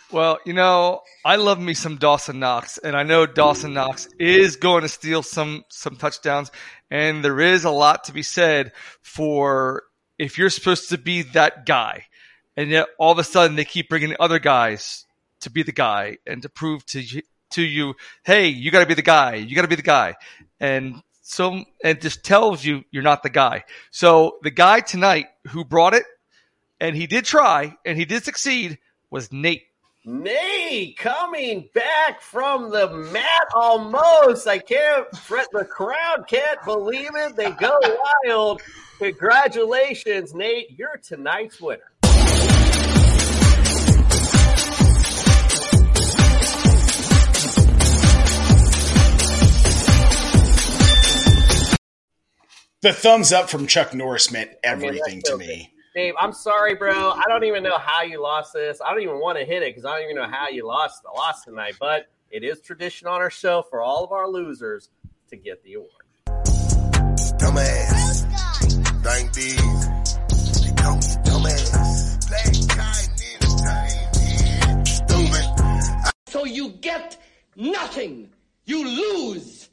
[0.10, 4.56] Well, you know, I love me some Dawson Knox, and I know Dawson Knox is
[4.56, 6.50] going to steal some some touchdowns,
[6.90, 9.84] and there is a lot to be said for
[10.18, 12.06] if you're supposed to be that guy,
[12.56, 15.06] and yet all of a sudden they keep bringing other guys
[15.42, 17.04] to be the guy and to prove to
[17.50, 17.94] to you,
[18.24, 20.16] hey, you got to be the guy, you got to be the guy,
[20.62, 23.66] and so it just tells you you're not the guy.
[23.92, 26.06] So the guy tonight who brought it,
[26.80, 28.78] and he did try, and he did succeed,
[29.10, 29.64] was Nate.
[30.10, 34.48] Nate coming back from the mat almost.
[34.48, 37.36] I can't, the crowd can't believe it.
[37.36, 37.78] They go
[38.26, 38.62] wild.
[39.00, 40.72] Congratulations, Nate.
[40.78, 41.92] You're tonight's winner.
[52.82, 55.74] The thumbs up from Chuck Norris meant I mean, everything to me.
[55.98, 57.10] Dave, I'm sorry, bro.
[57.10, 58.80] I don't even know how you lost this.
[58.86, 61.02] I don't even want to hit it because I don't even know how you lost
[61.02, 61.74] the loss tonight.
[61.80, 64.92] But it is tradition on our show for all of our losers
[65.30, 65.90] to get the award.
[67.40, 68.32] Dumbass.
[69.02, 69.56] Thank these.
[70.62, 72.30] They call me dumbass.
[72.30, 72.54] Black
[74.86, 76.14] Stupid.
[76.28, 77.18] So you get
[77.56, 78.30] nothing.
[78.66, 79.68] You lose.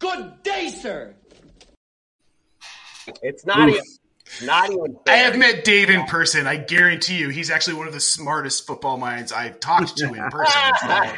[0.00, 1.14] Good day, sir.
[3.22, 3.76] It's not Oof.
[3.76, 3.97] even.
[4.42, 4.96] Not even.
[5.06, 6.46] I have met Dave in person.
[6.46, 10.30] I guarantee you, he's actually one of the smartest football minds I've talked to in
[10.30, 11.10] person.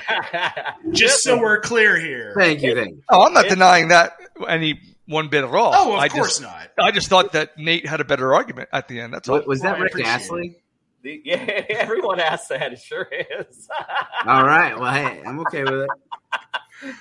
[0.92, 2.32] Just so we're clear here.
[2.36, 3.02] Thank you, thank you.
[3.10, 4.12] Oh, I'm not denying that
[4.48, 5.72] any one bit at all.
[5.74, 6.70] Oh, of I course just, not.
[6.78, 9.12] I just thought that Nate had a better argument at the end.
[9.12, 9.38] That's all.
[9.38, 10.56] Was, was that Rick Astley?
[11.02, 11.36] The- yeah,
[11.70, 12.72] everyone asks that.
[12.72, 13.68] It sure is.
[14.26, 14.78] All right.
[14.78, 15.90] Well, hey, I'm okay with it.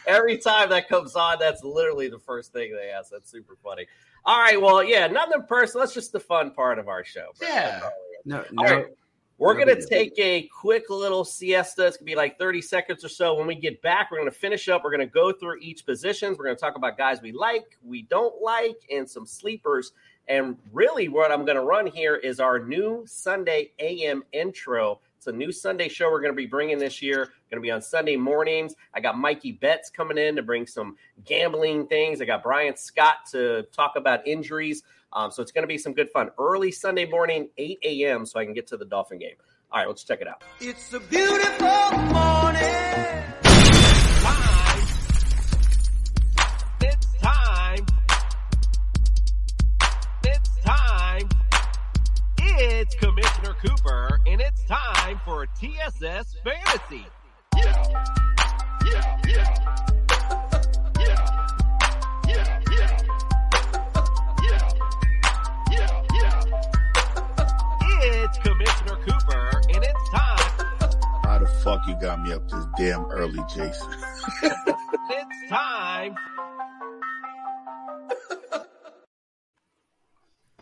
[0.08, 3.12] Every time that comes on, that's literally the first thing they ask.
[3.12, 3.88] That's super funny.
[4.26, 5.86] All right, well, yeah, nothing personal.
[5.86, 7.28] That's just the fun part of our show.
[7.84, 8.26] All it is.
[8.26, 8.64] No, no.
[8.64, 8.86] right,
[9.38, 11.88] We're going to take a quick little siesta.
[11.88, 13.34] It's going to be like 30 seconds or so.
[13.36, 14.84] When we get back, we're going to finish up.
[14.84, 16.38] We're going to go through each positions.
[16.38, 19.94] We're going to talk about guys we like, we don't like, and some sleepers.
[20.28, 25.00] And really, what I'm going to run here is our new Sunday AM intro.
[25.30, 27.26] A new Sunday show we're going to be bringing this year.
[27.52, 28.74] Going to be on Sunday mornings.
[28.96, 32.20] I got Mikey Betts coming in to bring some gambling things.
[32.20, 34.82] I got Brian Scott to talk about injuries.
[35.14, 36.32] Um, so it's going to be some good fun.
[36.40, 39.36] Early Sunday morning, 8 a.m., so I can get to the Dolphin game.
[39.72, 40.44] All right, let's check it out.
[40.60, 42.39] It's a beautiful morning.
[55.10, 57.06] Time for TSS Fantasy.
[57.56, 57.84] Yeah.
[58.86, 59.56] Yeah, yeah.
[61.00, 61.30] Yeah.
[62.28, 62.62] Yeah.
[65.72, 66.04] Yeah.
[66.14, 66.44] Yeah.
[68.02, 70.52] It's Commissioner Cooper, and it's time.
[71.24, 73.92] How the fuck you got me up this damn early, Jason?
[74.44, 76.16] It's time.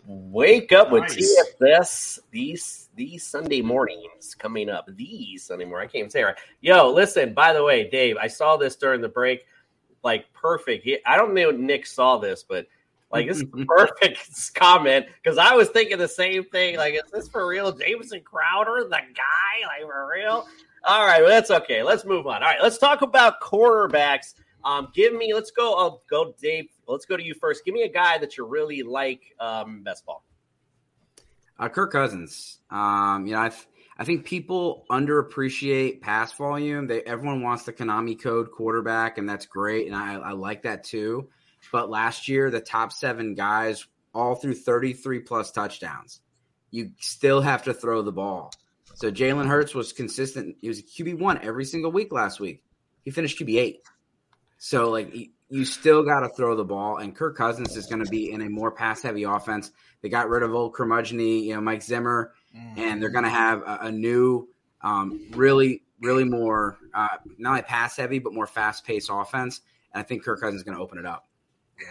[0.10, 1.36] Wake up with Nice.
[1.60, 4.88] TSS these these Sunday mornings coming up.
[4.96, 5.90] These Sunday morning.
[5.90, 6.38] I can't even say right.
[6.62, 9.46] Yo, listen, by the way, Dave, I saw this during the break.
[10.06, 10.86] Like perfect.
[10.86, 12.68] He, I don't know if Nick saw this, but
[13.12, 16.78] like this is perfect comment because I was thinking the same thing.
[16.78, 17.74] Like, is this for real?
[17.74, 19.68] Jamison Crowder, the guy?
[19.68, 20.48] Like for real?
[20.86, 21.84] All right, well, that's okay.
[21.84, 22.36] Let's move on.
[22.44, 24.36] All right, let's talk about quarterbacks.
[24.68, 25.34] Um, give me.
[25.34, 25.76] Let's go.
[25.76, 26.68] I'll go, Dave.
[26.88, 27.64] Let's go to you first.
[27.64, 29.22] Give me a guy that you really like.
[29.40, 30.24] Um, best ball.
[31.58, 32.60] Uh, Kirk Cousins.
[32.70, 33.52] Um, you know, I,
[33.98, 36.86] I think people underappreciate pass volume.
[36.86, 40.84] They everyone wants the Konami code quarterback, and that's great, and I, I like that
[40.84, 41.30] too.
[41.72, 46.20] But last year, the top seven guys all threw 33 plus touchdowns.
[46.72, 48.52] You still have to throw the ball.
[48.96, 50.58] So Jalen Hurts was consistent.
[50.60, 52.64] He was a QB one every single week last week.
[53.06, 53.80] He finished QB eight.
[54.58, 55.14] So like
[55.50, 58.42] you still got to throw the ball, and Kirk Cousins is going to be in
[58.42, 59.72] a more pass heavy offense.
[60.02, 62.34] They got rid of old curmudgeony, you know, Mike Zimmer,
[62.76, 64.50] and they're going to have a, a new,
[64.82, 69.62] um, really, really more uh, not only pass heavy but more fast paced offense.
[69.94, 71.26] And I think Kirk Cousins is going to open it up.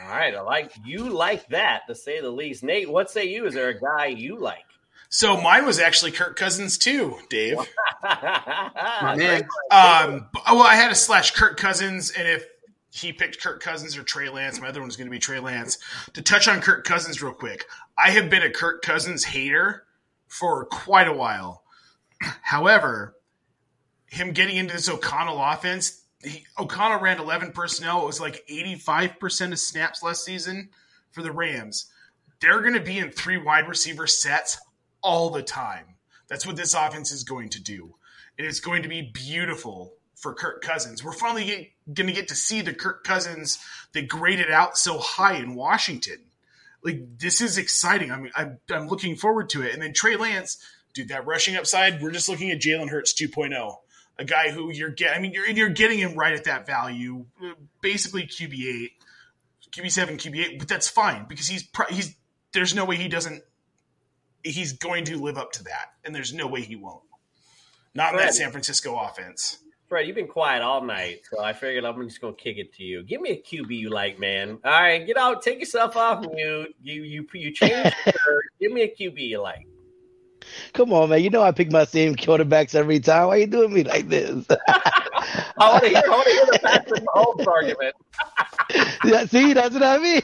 [0.03, 2.65] All right, I like you like that to say the least.
[2.65, 3.47] Nate, what say you?
[3.47, 4.65] Is there a guy you like?
[5.09, 7.59] So mine was actually Kirk Cousins too, Dave.
[8.03, 9.43] My man.
[9.71, 12.45] Um, well, I had to slash Kirk Cousins, and if
[12.97, 15.79] he picked Kirk Cousins or Trey Lance, my other one going to be Trey Lance.
[16.15, 17.67] To touch on Kirk Cousins real quick,
[17.99, 19.85] I have been a Kirk Cousins hater
[20.29, 21.63] for quite a while.
[22.43, 23.15] However,
[24.07, 28.03] him getting into this O'Connell offense, he, O'Connell ran 11 personnel.
[28.03, 30.71] It was like 85% of snaps last season
[31.11, 31.93] for the Rams.
[32.41, 34.59] They're going to be in three wide receiver sets
[35.03, 35.97] all the time.
[36.29, 37.95] That's what this offense is going to do.
[38.39, 41.05] And it's going to be beautiful for Kirk Cousins.
[41.05, 43.59] We're finally going to get to see the Kirk Cousins
[43.93, 46.19] that graded out so high in Washington.
[46.83, 48.11] Like, this is exciting.
[48.11, 49.75] I mean, I'm, I'm looking forward to it.
[49.75, 50.59] And then Trey Lance,
[50.95, 53.77] dude, that rushing upside, we're just looking at Jalen Hurts 2.0
[54.19, 55.17] a guy who you're getting.
[55.17, 57.27] I mean, you're you're getting him right at that value,
[57.81, 58.93] basically QB eight,
[59.71, 62.17] QB seven, QB eight, but that's fine because he's he's
[62.53, 63.43] there's no way he doesn't.
[64.43, 67.03] He's going to live up to that, and there's no way he won't.
[67.95, 69.59] Not in that San Francisco offense.
[69.89, 72.83] Fred, you've been quiet all night, so I figured I'm just gonna kick it to
[72.83, 73.05] you.
[73.05, 74.59] Give me a QB you like, man.
[74.65, 76.75] All right, get out, take yourself off mute.
[76.83, 77.93] You you you change.
[78.61, 79.65] Give me a QB you like.
[80.73, 81.23] Come on, man.
[81.23, 83.29] You know I pick my same quarterbacks every time.
[83.29, 84.45] Why are you doing me like this?
[85.59, 86.03] I want to hear.
[86.05, 87.95] I want to hear the Patrick Mahomes argument.
[89.05, 90.23] Yeah, See, that's what I mean.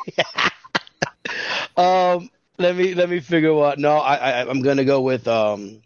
[1.77, 3.79] um, let me let me figure what.
[3.79, 5.83] No, I, I I'm gonna go with um.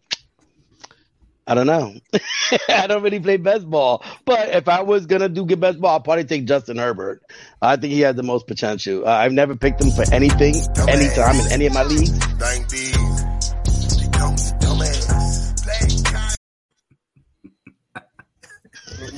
[1.46, 1.94] I don't know.
[2.68, 5.96] I don't really play best ball, but if I was gonna do good best ball,
[5.96, 7.22] I'd probably take Justin Herbert.
[7.62, 9.06] I think he has the most potential.
[9.06, 10.56] Uh, I've never picked him for anything,
[10.88, 12.10] anytime in any of my leagues.
[12.10, 12.90] Thank thee.
[12.90, 15.36] They call me dumbass.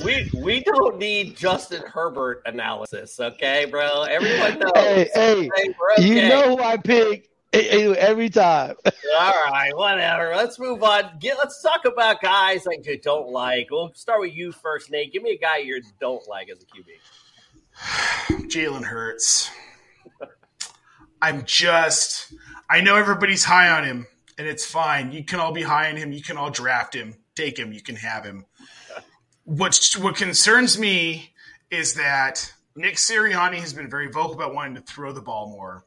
[0.05, 4.03] We We don't need Justin Herbert analysis, okay, bro?
[4.03, 4.71] Everyone knows.
[4.75, 5.49] Hey, hey,
[5.79, 8.75] we're you know who I pick eh, every time.
[8.85, 10.35] All right, whatever.
[10.35, 11.17] Let's move on.
[11.19, 13.67] Get let's talk about guys like you don't like.
[13.71, 15.11] We'll start with you first, Nate.
[15.11, 18.47] Give me a guy you don't like as a QB.
[18.49, 19.49] Jalen Hurts.
[21.21, 22.33] I'm just,
[22.69, 25.11] I know everybody's high on him, and it's fine.
[25.11, 26.13] You can all be high on him.
[26.13, 27.73] You can all draft him, take him.
[27.73, 28.45] You can have him.
[29.43, 31.33] What what concerns me
[31.71, 35.83] is that Nick Sirianni has been very vocal about wanting to throw the ball more.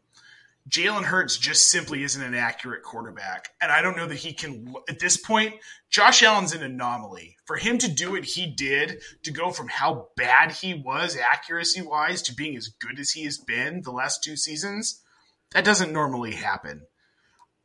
[0.70, 3.50] Jalen Hurts just simply isn't an accurate quarterback.
[3.60, 5.54] And I don't know that he can, at this point,
[5.90, 7.36] Josh Allen's an anomaly.
[7.46, 11.82] For him to do what he did, to go from how bad he was accuracy
[11.82, 15.02] wise to being as good as he has been the last two seasons,
[15.52, 16.82] that doesn't normally happen.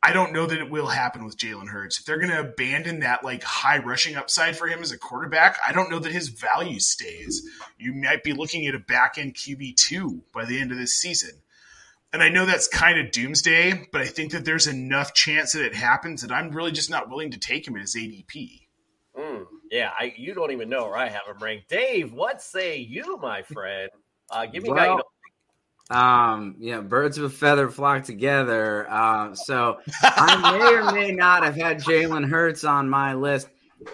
[0.02, 1.98] I don't know that it will happen with Jalen Hurts.
[1.98, 5.56] If they're going to abandon that like high rushing upside for him as a quarterback,
[5.66, 7.42] I don't know that his value stays.
[7.78, 11.40] You might be looking at a back end QB2 by the end of this season.
[12.12, 15.64] And I know that's kind of doomsday, but I think that there's enough chance that
[15.64, 18.62] it happens that I'm really just not willing to take him as ADP.
[19.18, 21.68] Mm, yeah, I, you don't even know where I have him ranked.
[21.68, 23.90] Dave, what say you, my friend?
[24.30, 25.02] Uh, give me a guy you Well,
[25.90, 28.90] um, you know, birds of a feather flock together.
[28.90, 33.48] Um, so I may or may not have had Jalen Hurts on my list,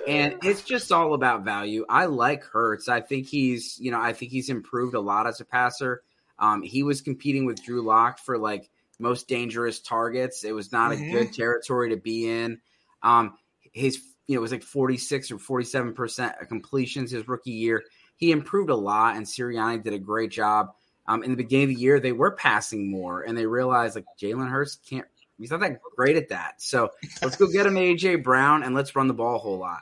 [0.07, 1.85] and it's just all about value.
[1.89, 2.89] I like Hurts.
[2.89, 6.03] I think he's, you know, I think he's improved a lot as a passer.
[6.39, 10.45] Um, he was competing with Drew Lock for like most dangerous targets.
[10.45, 11.09] It was not Mhm.
[11.09, 12.61] a good territory to be in.
[13.03, 13.37] Um,
[13.73, 17.83] his, you know, it was like 46 or 47% of completions his rookie year.
[18.17, 20.75] He improved a lot, and Sirianni did a great job.
[21.07, 24.07] Um, in the beginning of the year, they were passing more, and they realized like
[24.21, 25.07] Jalen Hurts can't.
[25.37, 26.63] He's not that great at that.
[26.63, 29.81] So let's go get him AJ Brown and let's run the ball a whole lot.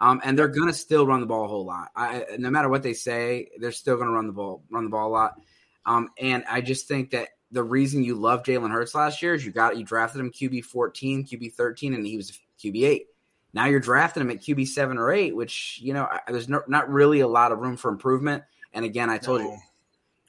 [0.00, 1.90] Um, and they're gonna still run the ball a whole lot.
[1.94, 5.08] I, no matter what they say, they're still gonna run the ball, run the ball
[5.08, 5.40] a lot.
[5.86, 9.44] Um, and I just think that the reason you love Jalen Hurts last year is
[9.44, 13.06] you got you drafted him QB fourteen, QB thirteen, and he was QB eight.
[13.52, 16.62] Now you're drafting him at QB seven or eight, which you know I- there's no,
[16.66, 18.42] not really a lot of room for improvement.
[18.72, 19.56] And again, I told you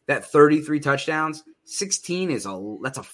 [0.06, 3.06] that 33 touchdowns, 16 is a that's a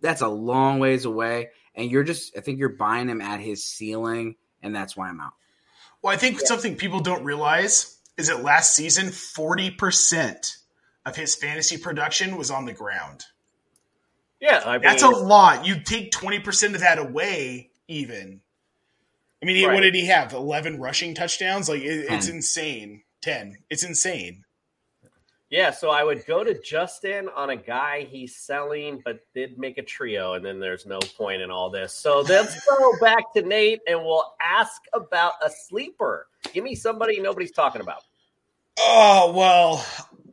[0.00, 3.64] that's a long ways away, and you're just I think you're buying him at his
[3.64, 5.32] ceiling, and that's why I'm out.
[6.02, 10.56] Well, I think something people don't realize is that last season, 40%
[11.06, 13.24] of his fantasy production was on the ground.
[14.40, 15.64] Yeah, I mean, That's a lot.
[15.64, 18.42] You take 20% of that away, even.
[19.42, 19.74] I mean, Right.
[19.74, 20.34] what did he have?
[20.34, 21.68] 11 rushing touchdowns?
[21.68, 23.02] Like, it, it's insane.
[23.22, 23.56] 10.
[23.70, 24.44] It's insane.
[25.48, 29.78] Yeah, so I would go to Justin on a guy he's selling, but did make
[29.78, 31.94] a trio, and then there's no point in all this.
[31.94, 36.26] So let's go back to Nate, and we'll ask about a sleeper.
[36.52, 38.02] Give me somebody nobody's talking about.
[38.78, 39.86] Oh, well,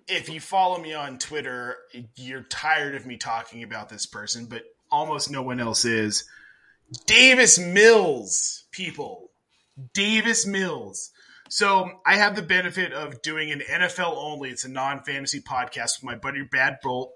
[0.07, 1.77] if you follow me on Twitter,
[2.15, 6.25] you're tired of me talking about this person, but almost no one else is.
[7.05, 9.31] Davis Mills, people.
[9.93, 11.11] Davis Mills.
[11.49, 14.49] So I have the benefit of doing an NFL only.
[14.49, 17.13] It's a non-fantasy podcast with my buddy Bad Bolt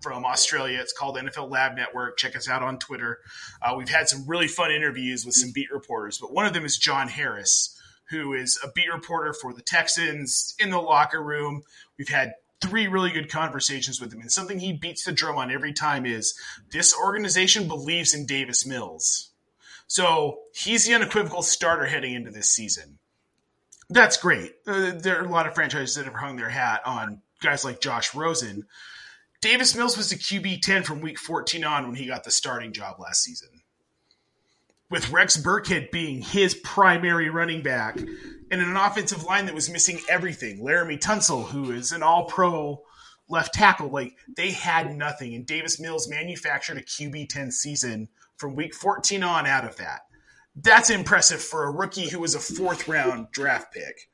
[0.00, 0.78] from Australia.
[0.80, 2.16] It's called NFL Lab Network.
[2.16, 3.18] Check us out on Twitter.
[3.62, 6.64] Uh, we've had some really fun interviews with some beat reporters, but one of them
[6.64, 7.75] is John Harris,
[8.10, 11.62] who is a beat reporter for the Texans in the locker room.
[11.98, 15.50] We've had three really good conversations with him, and something he beats the drum on
[15.50, 16.38] every time is
[16.72, 19.30] this organization believes in Davis Mills.
[19.86, 22.98] So he's the unequivocal starter heading into this season.
[23.88, 24.52] That's great.
[24.66, 27.80] Uh, there are a lot of franchises that have hung their hat on guys like
[27.80, 28.66] Josh Rosen.
[29.40, 32.72] Davis Mills was the QB 10 from week 14 on when he got the starting
[32.72, 33.55] job last season.
[34.88, 39.98] With Rex Burkhead being his primary running back and an offensive line that was missing
[40.08, 40.60] everything.
[40.60, 42.82] Laremy Tunsil, who is an all pro
[43.28, 45.34] left tackle, like they had nothing.
[45.34, 50.02] And Davis Mills manufactured a QB 10 season from week 14 on out of that.
[50.54, 54.08] That's impressive for a rookie who was a fourth round draft pick.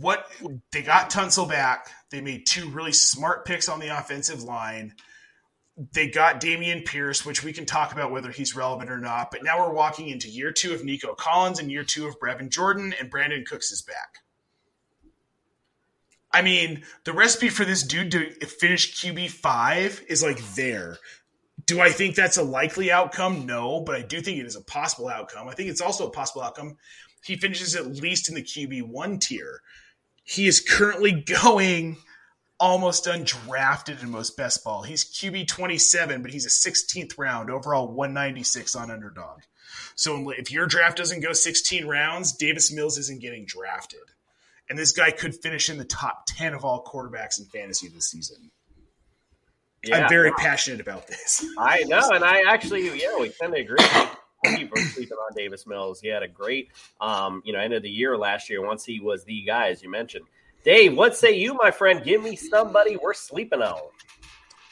[0.00, 0.30] What
[0.72, 1.88] they got Tunsil back.
[2.10, 4.94] They made two really smart picks on the offensive line.
[5.92, 9.30] They got Dameon Pierce, which we can talk about whether he's relevant or not.
[9.30, 12.48] But now we're walking into year two of Nico Collins and year two of Brevin
[12.48, 14.20] Jordan, and Brandin Cooks is back.
[16.32, 20.98] I mean, the recipe for this dude to finish QB five is like there.
[21.64, 23.46] Do I think that's a likely outcome?
[23.46, 25.48] No, but I do think it is a possible outcome.
[25.48, 26.76] I think it's also a possible outcome.
[27.24, 29.62] He finishes at least in the QB one tier.
[30.24, 31.12] He is currently
[31.42, 31.96] going
[32.58, 34.82] almost undrafted in most best ball.
[34.82, 39.40] He's QB 27, but he's a 16th round, overall 196 on underdog.
[39.94, 44.00] So if your draft doesn't go 16 rounds, Davis Mills isn't getting drafted.
[44.68, 48.06] and this guy could finish in the top ten of all quarterbacks in fantasy this
[48.10, 48.50] season.
[49.84, 49.98] Yeah.
[50.02, 51.44] I'm very passionate about this.
[51.58, 53.84] I know, and I actually, yeah, we kind of agree.
[54.44, 56.00] Sleeping on Davis Mills.
[56.00, 56.68] He had a great,
[57.00, 58.64] um, you know, end of the year last year.
[58.64, 60.24] Once he was the guy, as you mentioned.
[60.66, 62.04] Dave, what say you, my friend?
[62.04, 63.80] Give me somebody we're sleeping on.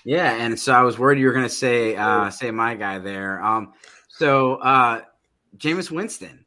[0.05, 2.99] Yeah, and so I was worried you were going to say uh, say my guy
[2.99, 3.41] there.
[3.43, 3.73] Um,
[4.09, 5.03] so uh,
[5.57, 6.45] Jameis Winston.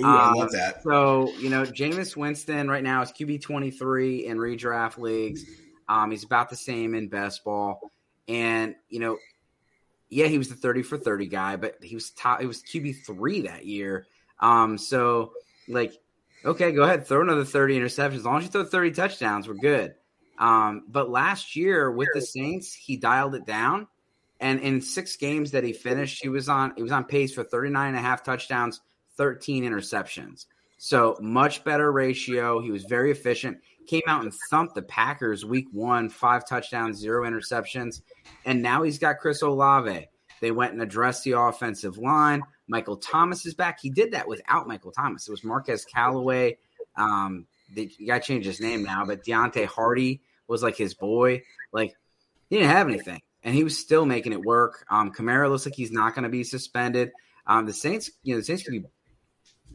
[0.00, 0.82] Ooh, I Um, love that.
[0.82, 5.44] So you know, Jameis Winston right now is QB twenty three in redraft leagues.
[5.88, 7.92] Um, he's about the same in best ball,
[8.26, 9.16] and you know,
[10.10, 12.40] yeah, he was the thirty for thirty guy, but he was top.
[12.40, 14.06] He was QB three that year.
[14.40, 15.32] Um, so
[15.68, 15.94] like,
[16.44, 18.16] okay, go ahead, throw another thirty interceptions.
[18.16, 19.94] As long as you throw thirty touchdowns, we're good.
[20.38, 23.88] Um, but last year with the Saints, he dialed it down.
[24.40, 27.42] And in six games that he finished, he was on he was on pace for
[27.42, 28.80] 39 and a half touchdowns,
[29.16, 30.46] 13 interceptions.
[30.78, 32.60] So much better ratio.
[32.60, 33.58] He was very efficient.
[33.88, 38.02] Came out and thumped the Packers week one, five touchdowns, zero interceptions.
[38.44, 40.06] And now he's got Chris Olave.
[40.40, 42.42] They went and addressed the offensive line.
[42.68, 43.80] Michael Thomas is back.
[43.80, 45.26] He did that without Michael Thomas.
[45.26, 46.58] It was Marquez Callaway.
[46.96, 51.42] Um, the guy changed his name now, but Deonte Harty was like his boy.
[51.72, 51.94] Like
[52.48, 54.84] he didn't have anything, and he was still making it work.
[54.90, 57.10] Um, Kamara looks like he's not going to be suspended.
[57.46, 58.84] Um, the Saints, you know, the Saints could be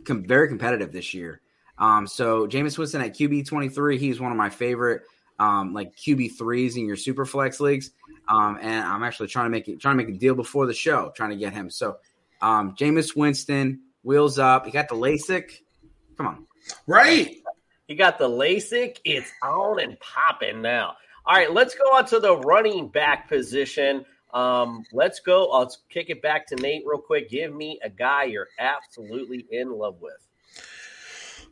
[0.06, 1.42] com- very competitive this year.
[1.78, 5.02] Um, so Jameis Winston at QB twenty three, he's one of my favorite
[5.40, 7.92] um, like QB threes in your super flex leagues.
[8.28, 10.74] Um, and I'm actually trying to make it trying to make a deal before the
[10.74, 11.70] show, trying to get him.
[11.70, 11.98] So
[12.44, 14.66] um, Jameis Winston, wheels up.
[14.66, 15.50] He got the LASIK.
[16.18, 16.48] Come on,
[16.86, 17.36] right?
[17.88, 18.98] He got the LASIK.
[19.06, 20.96] It's on and popping now.
[21.26, 24.06] All right, let's go on to the running back position.
[24.34, 25.52] Um, let's go.
[25.52, 27.30] I'll kick it back to Nate real quick.
[27.30, 30.18] Give me a guy you're absolutely in love with.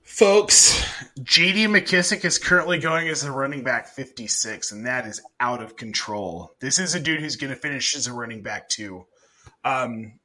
[0.04, 0.74] Folks,
[1.20, 5.78] JD McKissic is currently going as a running back 56, and that is out of
[5.78, 6.54] control.
[6.60, 9.06] This is a dude who's going to finish as a running back, too.
[9.64, 10.20] Um,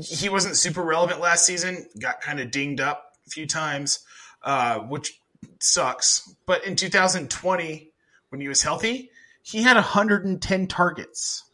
[0.00, 4.00] he wasn't super relevant last season, got kind of dinged up a few times,
[4.42, 5.20] uh, which
[5.60, 6.34] sucks.
[6.46, 7.92] But in 2020,
[8.30, 9.10] when he was healthy,
[9.42, 11.44] he had 110 targets.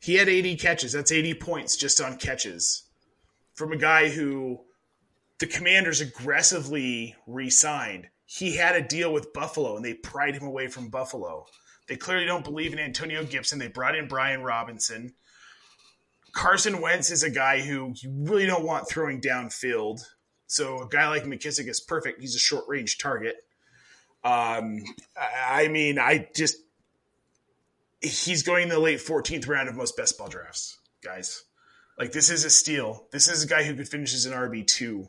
[0.00, 0.92] He had 80 catches.
[0.92, 2.84] That's 80 points just on catches
[3.54, 4.60] from a guy who
[5.38, 8.08] the commanders aggressively re-signed.
[8.24, 11.46] He had a deal with Buffalo and they pried him away from Buffalo.
[11.86, 13.58] They clearly don't believe in Antonio Gibson.
[13.58, 15.14] They brought in Brian Robinson.
[16.32, 20.00] Carson Wentz is a guy who you really don't want throwing downfield.
[20.46, 22.20] So a guy like McKissic is perfect.
[22.20, 23.36] He's a short range target.
[24.22, 24.82] Um,
[25.16, 26.56] I mean, I just
[28.00, 31.44] he's going in the late 14th round of most best ball drafts, guys.
[31.98, 33.06] Like this is a steal.
[33.12, 35.08] This is a guy who could finish as an RB two.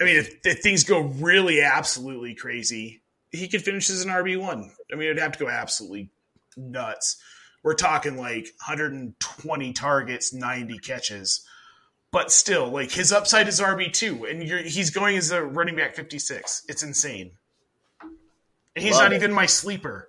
[0.00, 4.40] I mean, if, if things go really absolutely crazy, he could finish as an RB
[4.40, 4.70] one.
[4.90, 6.10] I mean, it'd have to go absolutely
[6.56, 7.20] nuts.
[7.62, 11.46] We're talking like 120 targets, 90 catches,
[12.10, 15.76] but still, like his upside is RB two, and you're, he's going as a running
[15.76, 16.64] back 56.
[16.68, 17.32] It's insane,
[18.74, 19.16] and he's Love not it.
[19.16, 20.08] even my sleeper.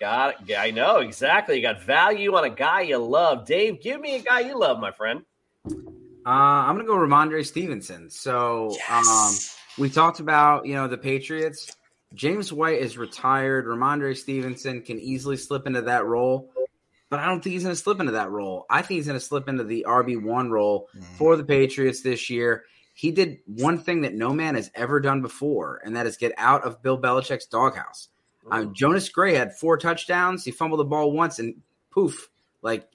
[0.00, 0.56] Got it.
[0.56, 1.56] I know exactly.
[1.56, 3.46] You got value on a guy you love.
[3.46, 5.22] Dave, give me a guy you love, my friend.
[5.66, 8.08] Uh, I'm gonna go Rhamondre Stevenson.
[8.10, 9.34] So um,
[9.76, 11.74] we talked about you know the Patriots.
[12.14, 13.66] James White is retired.
[13.66, 16.50] Rhamondre Stevenson can easily slip into that role,
[17.10, 18.66] but I don't think he's gonna slip into that role.
[18.68, 22.64] I think he's gonna slip into the RB one role for the Patriots this year.
[22.94, 26.32] He did one thing that no man has ever done before, and that is get
[26.36, 28.08] out of Bill Belichick's doghouse.
[28.50, 30.44] Um, Jonas Gray had four touchdowns.
[30.44, 31.54] He fumbled the ball once, and
[31.90, 32.28] poof,
[32.62, 32.88] like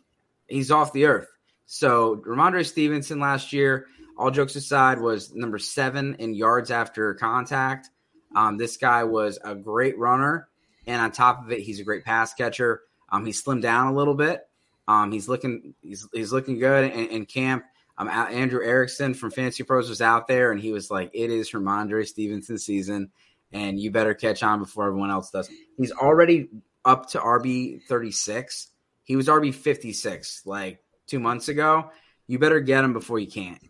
[0.47, 1.27] he's off the earth.
[1.65, 3.87] So Rhamondre Stevenson last year,
[4.17, 7.89] all jokes aside, was number seven in yards after contact.
[8.35, 10.49] Um, this guy was a great runner,
[10.87, 12.81] and on top of it, he's a great pass catcher.
[13.13, 14.41] Um, he slimmed down a little bit.
[14.87, 17.63] Um, he's looking he's, he's looking good in, in camp.
[17.97, 21.51] Um, Andrew Erickson from Fantasy Pros was out there, and he was like, "It is
[21.51, 23.11] Rhamondre Stevenson season,
[23.53, 26.49] and you better catch on before everyone else does." He's already
[26.83, 28.69] up to RB thirty six.
[29.03, 31.91] He was RB fifty six like two months ago.
[32.25, 33.61] You better get him before you can't.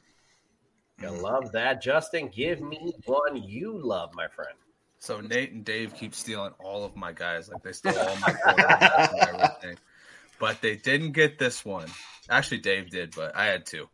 [1.02, 1.82] I love that.
[1.82, 4.56] Justin, give me one you love, my friend.
[5.04, 8.34] So Nate and Dave keep stealing all of my guys, like they stole all my
[8.46, 9.78] and everything.
[10.40, 11.90] But they didn't get this one.
[12.30, 13.90] Actually, Dave did, but I had to.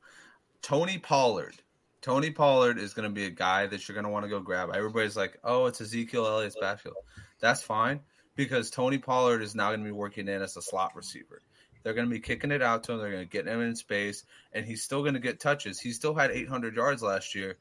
[0.61, 1.55] Tony Pollard.
[2.03, 4.39] Tony Pollard is going to be a guy that you're going to want to go
[4.39, 4.69] grab.
[4.71, 6.97] Everybody's like, "Oh, it's Ezekiel Elliott's backfield."
[7.39, 8.01] That's fine
[8.35, 11.41] because Tony Pollard is now going to be working in as a slot receiver.
[11.81, 12.99] They're going to be kicking it out to him.
[12.99, 15.79] They're going to get him in space, and he's still going to get touches.
[15.79, 17.57] He still had 800 yards last year,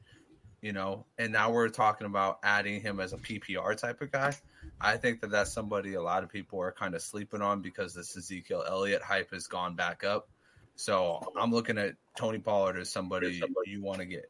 [0.61, 4.35] you know, and now we're talking about adding him as a PPR type of guy.
[4.81, 7.93] I think that that's somebody a lot of people are kind of sleeping on because
[7.93, 10.29] this Ezekiel Elliott hype has gone back up.
[10.75, 14.29] So I'm looking at Tony Pollard as somebody you want to get.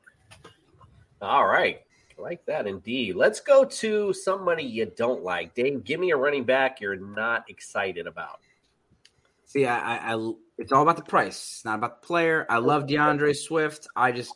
[1.21, 1.81] All right.
[2.17, 3.15] I like that indeed.
[3.15, 5.53] Let's go to somebody you don't like.
[5.53, 8.39] Dave, give me a running back you're not excited about.
[9.45, 11.35] See, I, I, I it's all about the price.
[11.35, 12.45] It's not about the player.
[12.49, 13.87] I love DeAndre Swift.
[13.95, 14.33] I just,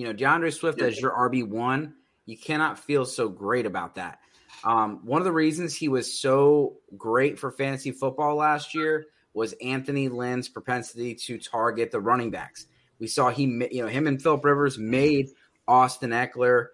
[0.00, 1.92] you know, DeAndre Swift as your RB one,
[2.24, 4.20] you cannot feel so great about that.
[4.64, 9.54] Um, one of the reasons he was so great for fantasy football last year was
[9.62, 12.64] Anthony Lynn's propensity to target the running backs.
[12.98, 15.28] We saw he, you know, him and Philip Rivers made
[15.68, 16.68] Austin Ekeler,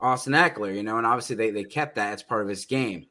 [0.00, 3.06] Austin Ekeler, you know, and obviously they, they kept that as part of his game.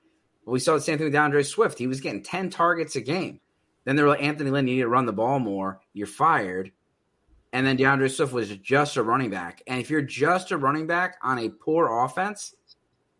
[0.45, 1.77] But we saw the same thing with DeAndre Swift.
[1.77, 3.41] He was getting 10 targets a game.
[3.83, 5.81] Then they were like, Anthony Lynn, you need to run the ball more.
[5.91, 6.71] You're fired.
[7.57, 9.63] And then DeAndre Swift was just a running back.
[9.65, 12.53] And if you're just a running back on a poor offense,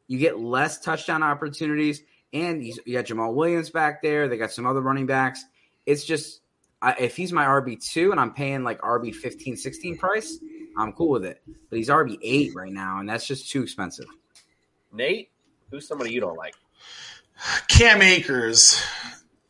[0.05, 2.03] you get less touchdown opportunities.
[2.31, 4.27] And you got Jamaal Williams back there.
[4.27, 5.43] They got some other running backs.
[5.88, 6.41] It's just,
[6.83, 10.38] I, if he's my RB2 and I'm paying like RB 15, 16 price,
[10.77, 11.41] I'm cool with it.
[11.71, 14.05] But he's RB8 right now, and that's just too expensive.
[14.93, 15.31] Nate,
[15.71, 16.53] who's somebody you don't like?
[17.69, 18.79] Cam Akers.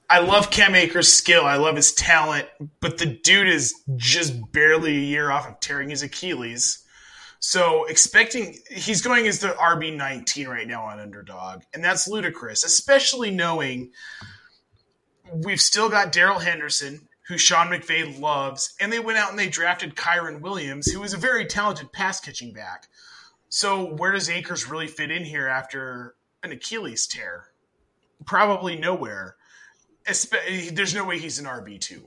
[0.09, 1.45] I love Cam Akers' skill.
[1.45, 2.47] I love his talent,
[2.79, 6.83] but the dude is just barely a year off of tearing his Achilles.
[7.39, 12.63] So expecting he's going as the RB nineteen right now on underdog, and that's ludicrous,
[12.63, 13.91] especially knowing
[15.31, 19.49] we've still got Darrell Henderson, who Sean McVay loves, and they went out and they
[19.49, 22.87] drafted Kyren Williams, who is a very talented pass catching back.
[23.49, 27.51] So where does Akers really fit in here after an Achilles tear?
[28.25, 29.36] Probably nowhere.
[30.07, 32.03] There's no way he's an RB two.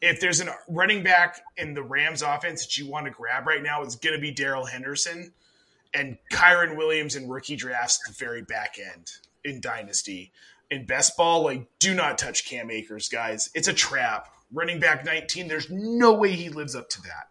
[0.00, 3.62] If there's a running back in the Rams offense that you want to grab right
[3.62, 5.32] now, it's going to be Darrell Henderson
[5.94, 9.10] and Kyren Williams in rookie drafts at the very back end
[9.44, 10.32] in Dynasty.
[10.70, 13.50] In best ball, like do not touch Cam Akers, guys.
[13.54, 14.28] It's a trap.
[14.52, 17.28] Running back 19, there's no way he lives up to that.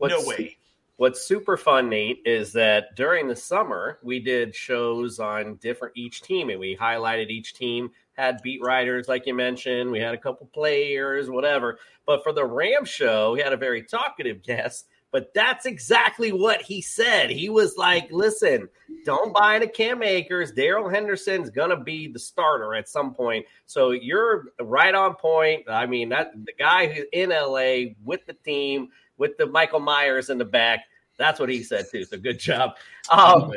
[0.00, 0.56] no way.
[0.96, 6.22] What's super fun, Nate, is that during the summer we did shows on different each
[6.22, 7.90] team, and we highlighted each team.
[8.16, 9.90] Had beat writers, like you mentioned.
[9.90, 11.78] We had a couple players, whatever.
[12.06, 14.86] But for the Ram show, we had a very talkative guest.
[15.12, 17.30] But that's exactly what he said.
[17.30, 18.68] He was like, "Listen,
[19.04, 20.50] don't buy into Cam Akers.
[20.52, 23.46] Darrell Henderson's gonna be the starter at some point.
[23.66, 25.64] So you're right on point.
[25.68, 30.28] I mean, that the guy who's in LA with the team, with the Michael Myers
[30.28, 30.80] in the back.
[31.18, 32.04] That's what he said too.
[32.04, 32.76] So good job,
[33.10, 33.52] um,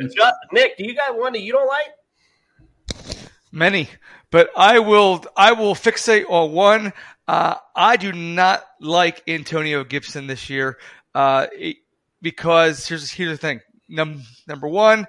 [0.51, 0.77] Nick.
[0.77, 3.25] Do you got one that you don't like?
[3.51, 3.89] Many,
[4.31, 6.93] but I will I will fixate on one.
[7.27, 10.77] Uh, I do not like Antonio Gibson this year
[11.13, 11.77] uh, it-
[12.21, 13.61] because here's here's the thing.
[13.87, 15.07] Num- number one,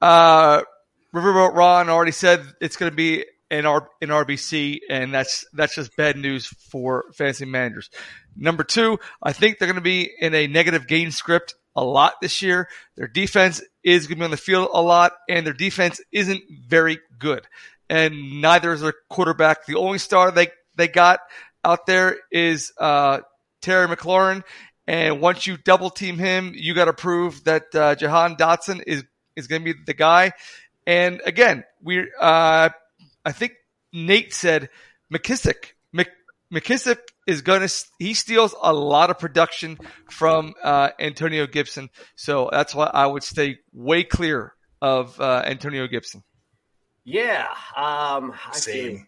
[0.00, 0.62] uh,
[1.14, 5.74] Riverboat Ron already said it's going to be an R- an RBC, and that's that's
[5.74, 7.90] just bad news for fantasy managers.
[8.36, 12.14] Number two, I think they're going to be in a negative gain script a lot
[12.20, 12.68] this year.
[12.96, 16.42] Their defense is going to be on the field a lot, and their defense isn't
[16.68, 17.46] very good.
[17.90, 19.66] And neither is their quarterback.
[19.66, 21.20] The only star they they got
[21.64, 23.18] out there is uh,
[23.60, 24.44] Terry McLaurin.
[24.86, 29.04] And once you double team him, you got to prove that uh, Jahan Dotson is
[29.36, 30.32] is going to be the guy.
[30.86, 32.70] And again, we uh,
[33.24, 33.52] I think
[33.92, 34.68] Nate said
[35.12, 35.72] McKissic.
[35.92, 36.08] Mc,
[36.52, 39.78] McKissic is going to he steals a lot of production
[40.08, 45.86] from uh, Antonio Gibson, so that's why I would stay way clear of uh, Antonio
[45.86, 46.22] Gibson.
[47.10, 47.48] Yeah.
[47.76, 48.98] Um, I Same.
[48.98, 49.04] see.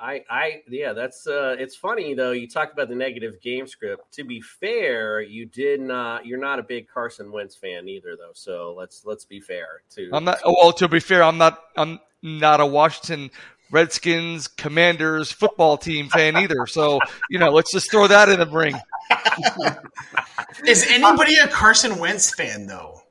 [0.00, 2.32] I, I, yeah, that's, uh, it's funny though.
[2.32, 4.12] You talked about the negative game script.
[4.14, 8.32] To be fair, you did not, you're not a big Carson Wentz fan either though.
[8.34, 10.40] So let's, let's be fair to, I'm not.
[10.44, 11.62] Well, to be fair, I'm not.
[11.76, 13.30] I'm not a Washington
[13.70, 16.66] Redskins Commanders football team fan either.
[16.66, 16.98] So
[17.30, 18.74] you know, let's just throw that in the ring.
[20.66, 23.02] Is anybody a Carson Wentz fan though?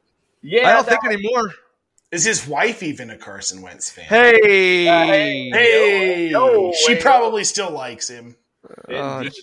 [0.41, 1.53] Yeah, I don't think anymore.
[2.13, 4.05] Is his wife even a Carson Wentz fan?
[4.05, 8.35] Hey, Hey, yo, she hey, probably still likes him.
[8.87, 9.33] Oh, jeez.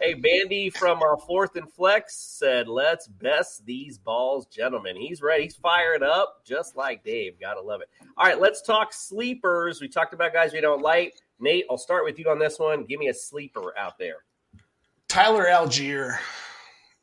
[0.00, 5.42] Hey, Bandy from uh, Fourth and Flex said, "Let's best these balls, gentlemen." He's ready.
[5.42, 7.34] He's fired up, just like Dave.
[7.40, 7.88] Gotta love it.
[8.16, 9.80] All right, let's talk sleepers.
[9.80, 11.14] We talked about guys we don't like.
[11.40, 12.84] Nate, I'll start with you on this one.
[12.84, 14.18] Give me a sleeper out there.
[15.08, 16.18] Tyler Allgeier,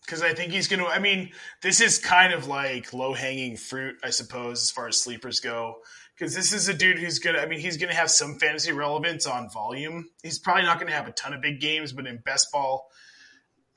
[0.08, 0.88] because I think he's going to.
[0.88, 1.32] I mean,
[1.62, 5.80] this is kind of like low hanging fruit, I suppose, as far as sleepers go.
[6.18, 7.42] Because this is a dude who's going to.
[7.42, 10.10] I mean, he's going to have some fantasy relevance on volume.
[10.24, 12.88] He's probably not going to have a ton of big games, but in best ball,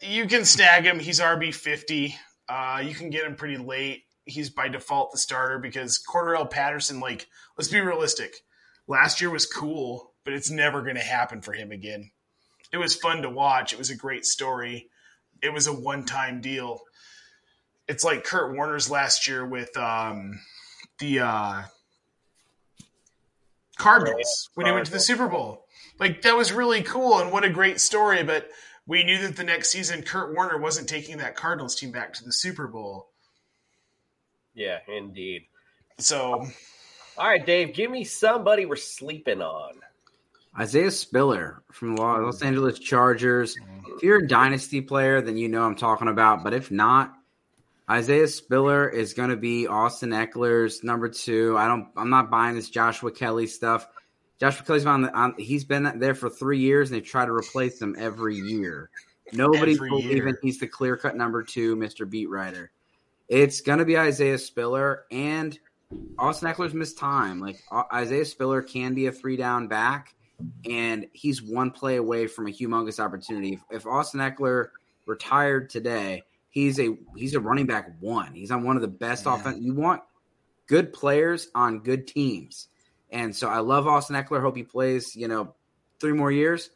[0.01, 1.01] you can snag him.
[1.01, 2.15] He's RB fifty.
[2.49, 4.05] Uh, you can get him pretty late.
[4.25, 7.27] he's by default the starter because Cordarrelle Patterson, like,
[7.57, 8.35] let's be realistic.
[8.87, 12.11] Last year was cool, but it's never going to happen for him again.
[12.73, 13.73] It was fun to watch.
[13.73, 14.89] It was a great story.
[15.43, 16.81] It was a one time deal.
[17.89, 20.39] It's like Kurt Warner's last year with um,
[20.99, 21.63] the uh,
[23.77, 25.67] Cardinals when he went to the Super Bowl.
[25.99, 28.49] Like, that was really cool and what a great story, but
[28.87, 32.25] we knew that the next season Kurt Warner wasn't taking that Cardinals team back to
[32.25, 33.09] the Super Bowl.
[34.55, 35.43] Yeah, indeed.
[35.99, 36.47] So,
[37.19, 39.75] all right, Dave, give me somebody we're sleeping on.
[40.59, 43.57] Isaiah Spiller from the Los Angeles Chargers.
[44.01, 46.43] If you're a dynasty player, then you know I'm talking about.
[46.43, 47.13] But if not,
[47.91, 51.55] Isaiah Spiller is going to be Austin Ekeler's number two.
[51.59, 51.87] I don't.
[51.99, 53.87] I'm not buying this Joshua Kelley stuff.
[54.41, 57.31] Joshua Kelley's on, the, on he's been there for three years, and they try to
[57.31, 58.89] replace him every year.
[59.35, 60.39] Nobody's Every believing year.
[60.41, 62.71] he's the clear cut number two, Mister Beat Writer.
[63.29, 65.59] It's going to be Isaiah Spiller and
[66.19, 67.39] Austin Ekeler's missed time.
[67.39, 67.63] Like
[67.93, 70.15] Isaiah Spiller can be a three down back,
[70.69, 73.55] and he's one play away from a humongous opportunity.
[73.55, 74.69] If, if Austin Ekeler
[75.07, 78.35] retired today, he's a he's a running back one.
[78.35, 79.59] He's on one of the best offense.
[79.61, 80.03] You want
[80.67, 82.69] good players on good teams,
[83.11, 84.41] and so I love Austin Ekeler.
[84.41, 85.17] Hope he plays.
[85.17, 85.55] You know,
[86.01, 86.71] three more years.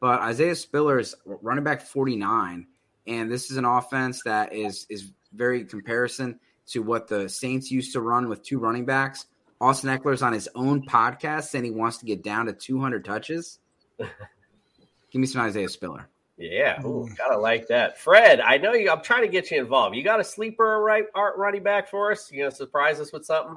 [0.00, 2.66] But Isaiah Spiller is running back forty nine,
[3.06, 6.38] and this is an offense that is is very comparison
[6.68, 9.26] to what the Saints used to run with two running backs.
[9.60, 13.58] Austin Ekeler's on his own podcast saying he wants to get down to 200 touches.
[13.98, 16.08] Give me some Isaiah Spiller.
[16.36, 17.98] Yeah, ooh, gotta like that.
[17.98, 18.90] Fred, I know you.
[18.90, 19.96] I'm trying to get you involved.
[19.96, 22.30] You got a sleeper right art running back for us?
[22.30, 23.56] You gonna surprise us with something?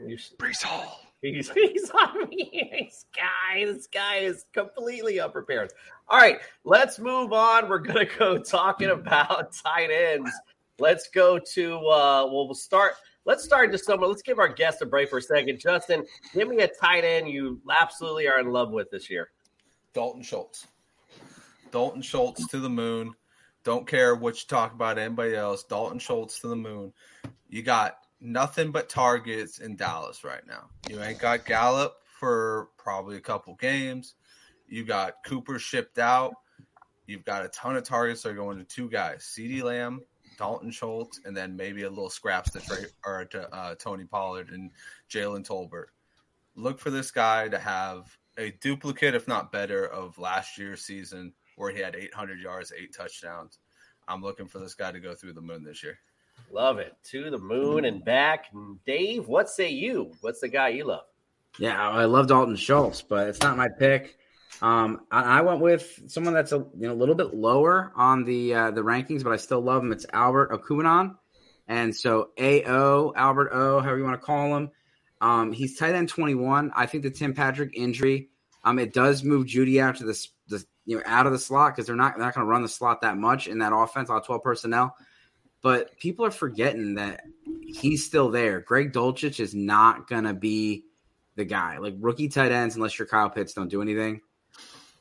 [0.00, 1.00] Breece Hall.
[1.22, 2.86] He's he's on me.
[2.88, 5.72] This guy, this guy is completely unprepared.
[6.08, 7.68] All right, let's move on.
[7.68, 10.32] We're gonna go talking about tight ends.
[10.80, 12.94] Let's go to uh well we'll start
[13.24, 15.58] let's start just someone let's give our guest a break for a second.
[15.58, 19.30] Justin, give me a tight end you absolutely are in love with this year.
[19.92, 20.66] Dalton Schultz.
[21.70, 23.14] Dalton Schultz to the moon.
[23.62, 25.64] Don't care what you talk about anybody else.
[25.64, 26.92] Dalton Schultz to the moon.
[27.48, 30.68] You got nothing but targets in Dallas right now.
[30.88, 34.14] You ain't got Gallup for probably a couple games.
[34.68, 36.32] You got Cooper shipped out.
[37.06, 40.00] You've got a ton of targets that are going to two guys: CeeDee Lamb,
[40.40, 44.48] Dalton Schultz, and then maybe a little scraps to Trey, or to uh, Tony Pollard
[44.48, 44.70] and
[45.10, 45.88] Jalen Tolbert.
[46.56, 51.34] Look for this guy to have a duplicate, if not better, of last year's season
[51.56, 53.58] where he had 800 yards, eight touchdowns.
[54.08, 55.98] I'm looking for this guy to go through the moon this year.
[56.50, 56.96] Love it.
[57.10, 58.46] To the moon and back.
[58.86, 60.10] Dave, what say you?
[60.22, 61.04] What's the guy you love?
[61.58, 64.16] Yeah, I love Dalton Schultz, but it's not my pick.
[64.62, 68.54] Um, I, went with someone that's a you know a little bit lower on the
[68.54, 69.92] uh, the rankings, but I still love him.
[69.92, 71.16] It's Albert Okwuegbunam,
[71.66, 74.70] and so AO Albert O, however you want to call him.
[75.22, 76.72] Um, he's tight end twenty one.
[76.76, 78.28] I think the Tim Patrick injury,
[78.62, 81.74] um, it does move Jeudy out to the, the you know out of the slot
[81.74, 84.10] because they're not they're not going to run the slot that much in that offense
[84.10, 84.94] on twelve personnel.
[85.62, 87.22] But people are forgetting that
[87.66, 88.60] he's still there.
[88.60, 90.84] Greg Dulcich is not going to be
[91.36, 91.78] the guy.
[91.78, 94.20] Like rookie tight ends, unless you're Kyle Pitts, don't do anything.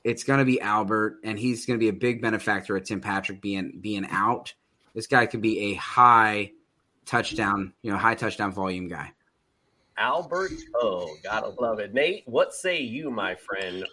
[0.04, 3.02] It's going to be Albert, and he's going to be a big benefactor of Tim
[3.02, 4.54] Patrick being being out.
[4.94, 6.52] This guy could be a high
[7.06, 9.12] touchdown, you know, high touchdown volume guy.
[9.98, 11.94] Albert Oh, gotta love it.
[11.94, 13.86] Nate, what say you, my friend?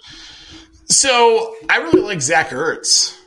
[0.84, 3.18] So I really like Zach Ertz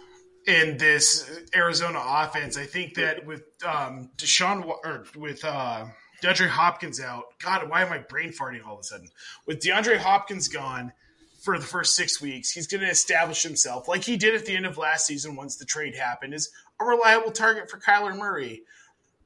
[0.48, 2.58] in this Arizona offense.
[2.58, 5.86] I think that with um, Deshaun or with uh,
[6.24, 9.10] DeAndre Hopkins out, God, why am I brain farting all of a sudden?
[9.46, 10.94] With DeAndre Hopkins gone
[11.42, 14.56] for the first six weeks, he's going to establish himself like he did at the
[14.56, 16.50] end of last season once the trade happened, as
[16.80, 18.64] a reliable target for Kyler Murray.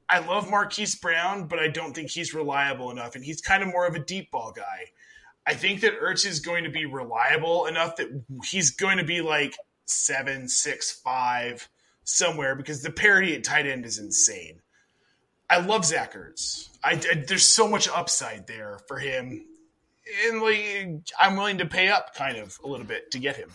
[0.10, 3.70] I love Marquise Brown, but I don't think he's reliable enough, and he's kind of
[3.70, 4.86] more of a deep ball guy.
[5.48, 8.10] I think that Ertz is going to be reliable enough that
[8.46, 11.68] he's going to be like seven, six, five,
[12.04, 14.60] somewhere because the parity at tight end is insane.
[15.50, 16.70] I love Zach Ertz.
[16.84, 19.46] I, I- there's so much upside there for him,
[20.26, 23.50] and like I'm willing to pay up kind of a little bit to get him.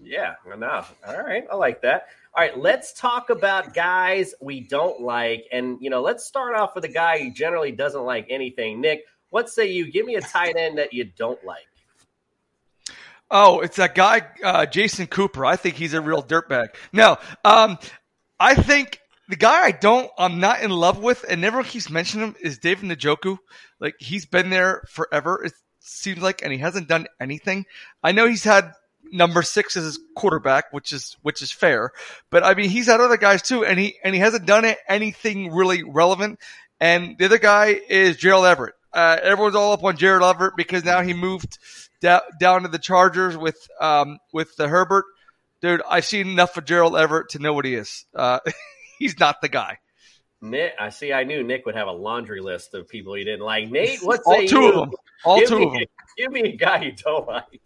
[0.00, 0.94] Yeah, enough.
[1.06, 2.06] All right, I like that.
[2.34, 6.74] All right, let's talk about guys we don't like, and you know, let's start off
[6.74, 8.80] with a guy who generally doesn't like anything.
[8.80, 9.90] Nick, what say you?
[9.90, 11.66] Give me a tight end that you don't like.
[13.30, 15.44] Oh, it's that guy, uh, Jason Cooper.
[15.44, 16.68] I think he's a real dirtbag.
[16.92, 17.78] No, um,
[18.40, 22.28] I think the guy I don't, I'm not in love with, and everyone keeps mentioning
[22.28, 23.36] him is David Njoku.
[23.80, 25.44] Like he's been there forever.
[25.44, 25.52] It
[25.88, 27.66] seems like, and he hasn't done anything.
[28.02, 28.72] I know he's had
[29.10, 31.92] number six as his quarterback, which is which is fair.
[32.30, 35.52] But I mean, he's had other guys too, and he and he hasn't done anything
[35.52, 36.38] really relevant.
[36.80, 38.74] And the other guy is Gerald Everett.
[38.92, 41.58] Uh, everyone's all up on Gerald Everett because now he moved
[42.00, 45.04] da- down to the Chargers with um, with the Herbert.
[45.60, 48.06] Dude, I've seen enough of Gerald Everett to know what he is.
[48.14, 48.38] Uh,
[48.98, 49.78] he's not the guy.
[50.40, 51.12] Nick, I see.
[51.12, 53.70] I knew Nick would have a laundry list of people he didn't like.
[53.70, 54.68] Nate, what All two you?
[54.68, 54.90] of them.
[55.24, 55.82] All give two me, of them.
[56.16, 57.60] Give me a guy you don't like.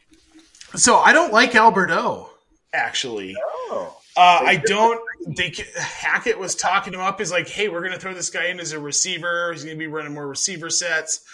[0.76, 2.28] So I don't like Alberto,
[2.74, 3.34] actually.
[3.38, 3.96] Oh.
[4.14, 5.00] Uh, I don't.
[5.26, 8.46] They Hackett was talking him up Is like, "Hey, we're going to throw this guy
[8.46, 9.52] in as a receiver.
[9.52, 11.24] He's going to be running more receiver sets."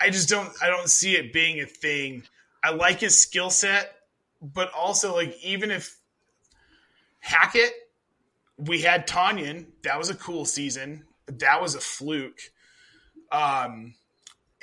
[0.00, 0.50] I just don't.
[0.62, 2.22] I don't see it being a thing.
[2.64, 3.94] I like his skill set,
[4.40, 5.98] but also like even if
[7.20, 7.72] Hackett,
[8.66, 9.66] we had Tonyan.
[9.82, 11.04] That was a cool season.
[11.26, 12.40] That was a fluke.
[13.30, 13.94] Um,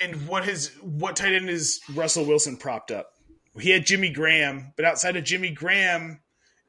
[0.00, 3.12] and what his what tight end is Russell Wilson propped up?
[3.58, 6.20] He had Jimmy Graham, but outside of Jimmy Graham,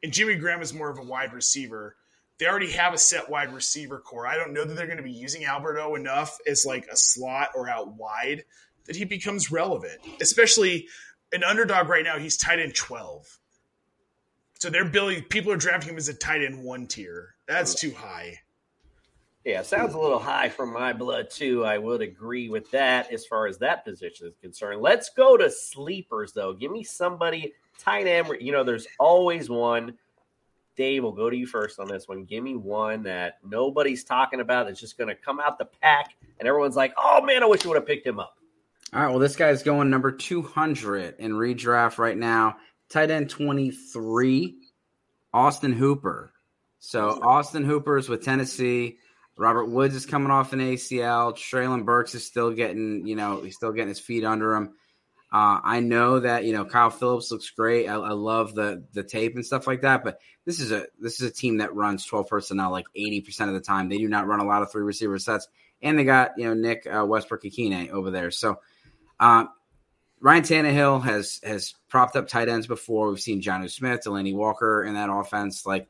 [0.04, 1.96] and Jimmy Graham is more of a wide receiver.
[2.40, 4.26] They already have a set wide receiver core.
[4.26, 7.50] I don't know that they're going to be using Alberto enough as like a slot
[7.56, 8.46] or out wide
[8.86, 10.00] that he becomes relevant.
[10.20, 10.88] Especially
[11.32, 13.40] an underdog right now, he's tight end twelve.
[14.62, 15.24] So they're Billy.
[15.24, 17.34] People are drafting him as a tight end one tier.
[17.48, 18.42] That's too high.
[19.44, 21.66] Yeah, sounds a little high for my blood too.
[21.66, 24.80] I would agree with that as far as that position is concerned.
[24.80, 26.54] Let's go to sleepers though.
[26.54, 28.28] Give me somebody tight end.
[28.40, 29.98] You know, there's always one.
[30.76, 32.24] Dave, we'll go to you first on this one.
[32.26, 36.14] Give me one that nobody's talking about that's just going to come out the pack,
[36.38, 38.38] and everyone's like, "Oh man, I wish you would have picked him up."
[38.94, 42.58] All right, well, this guy's going number 200 in redraft right now.
[42.92, 44.58] Tight end 23,
[45.34, 46.34] Austin Hooper.
[46.80, 48.98] So Austin Hooper's with Tennessee.
[49.38, 51.34] Robert Woods is coming off an ACL.
[51.34, 54.74] Treylon Burks is still getting, you know, he's still getting his feet under him.
[55.32, 57.88] Uh, I know that you know Kyle Phillips looks great.
[57.88, 60.04] I, I love the the tape and stuff like that.
[60.04, 63.50] But this is a this is a team that runs twelve personnel like eighty percent
[63.50, 63.88] of the time.
[63.88, 65.48] They do not run a lot of three receiver sets,
[65.82, 68.30] and they got you know Nick uh, Westbrook-Ikhine over there.
[68.30, 68.60] So
[69.22, 69.48] um,
[70.22, 73.10] Ryan Tannehill has has propped up tight ends before.
[73.10, 75.66] We've seen Jonnu Smith, Delanie Walker in that offense.
[75.66, 75.88] Like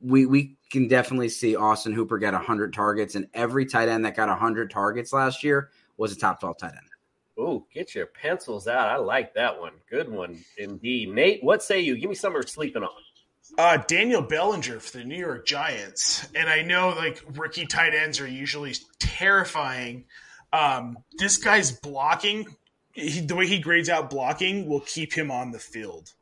[0.00, 4.16] we we can definitely see Austin Hooper get hundred targets, and every tight end that
[4.16, 6.90] got hundred targets last year was a top twelve tight end.
[7.38, 8.88] Ooh, get your pencils out.
[8.88, 9.72] I like that one.
[9.88, 11.08] Good one indeed.
[11.08, 11.96] Nate, what say you?
[11.96, 12.90] Give me some we're sleeping on.
[13.56, 16.28] Uh, Daniel Bellinger for the New York Giants.
[16.34, 20.04] And I know like rookie tight ends are usually terrifying.
[20.52, 22.46] Um, this guy's blocking,
[23.00, 26.12] he, the way he grades out blocking will keep him on the field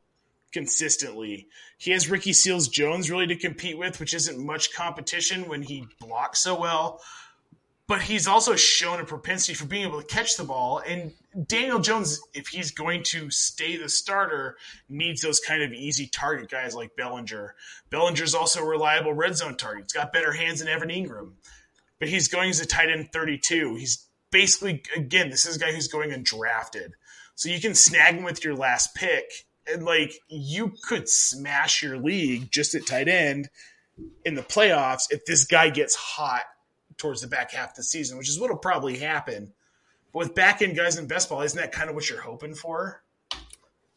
[0.51, 1.47] consistently.
[1.77, 5.87] He has Ricky Seals Jones really to compete with, which isn't much competition when he
[5.99, 7.01] blocks so well.
[7.87, 10.79] But he's also shown a propensity for being able to catch the ball.
[10.85, 11.11] And
[11.47, 14.57] Daniel Jones, if he's going to stay the starter,
[14.87, 17.55] needs those kind of easy target guys like Bellinger.
[17.89, 19.85] Bellinger's also a reliable red zone target.
[19.85, 21.31] He's got better hands than Evan Engram.
[21.97, 23.75] But he's going as a tight end 32.
[23.75, 26.91] He's basically, again, this is a guy who's going undrafted.
[27.35, 29.31] So you can snag him with your last pick.
[29.71, 33.49] And like you could smash your league just at tight end
[34.25, 36.43] in the playoffs if this guy gets hot
[36.97, 39.53] towards the back half of the season, which is what'll probably happen.
[40.11, 42.55] But with back end guys in best ball, isn't that kind of what you're hoping
[42.55, 43.03] for?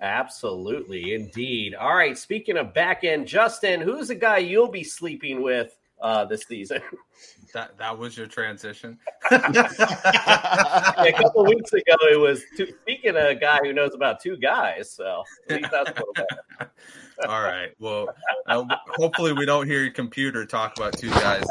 [0.01, 1.75] Absolutely, indeed.
[1.75, 2.19] All right.
[2.19, 6.83] Speaking of back end, Justin, who's the guy you'll be sleeping with uh, this season?
[7.55, 8.99] That that was your transition.
[9.31, 14.37] a couple weeks ago, it was two, speaking of a guy who knows about two
[14.37, 14.91] guys.
[14.91, 16.15] So at least that's a little.
[17.29, 17.71] All right.
[17.79, 18.09] Well,
[18.47, 21.45] uh, hopefully we don't hear your computer talk about two guys.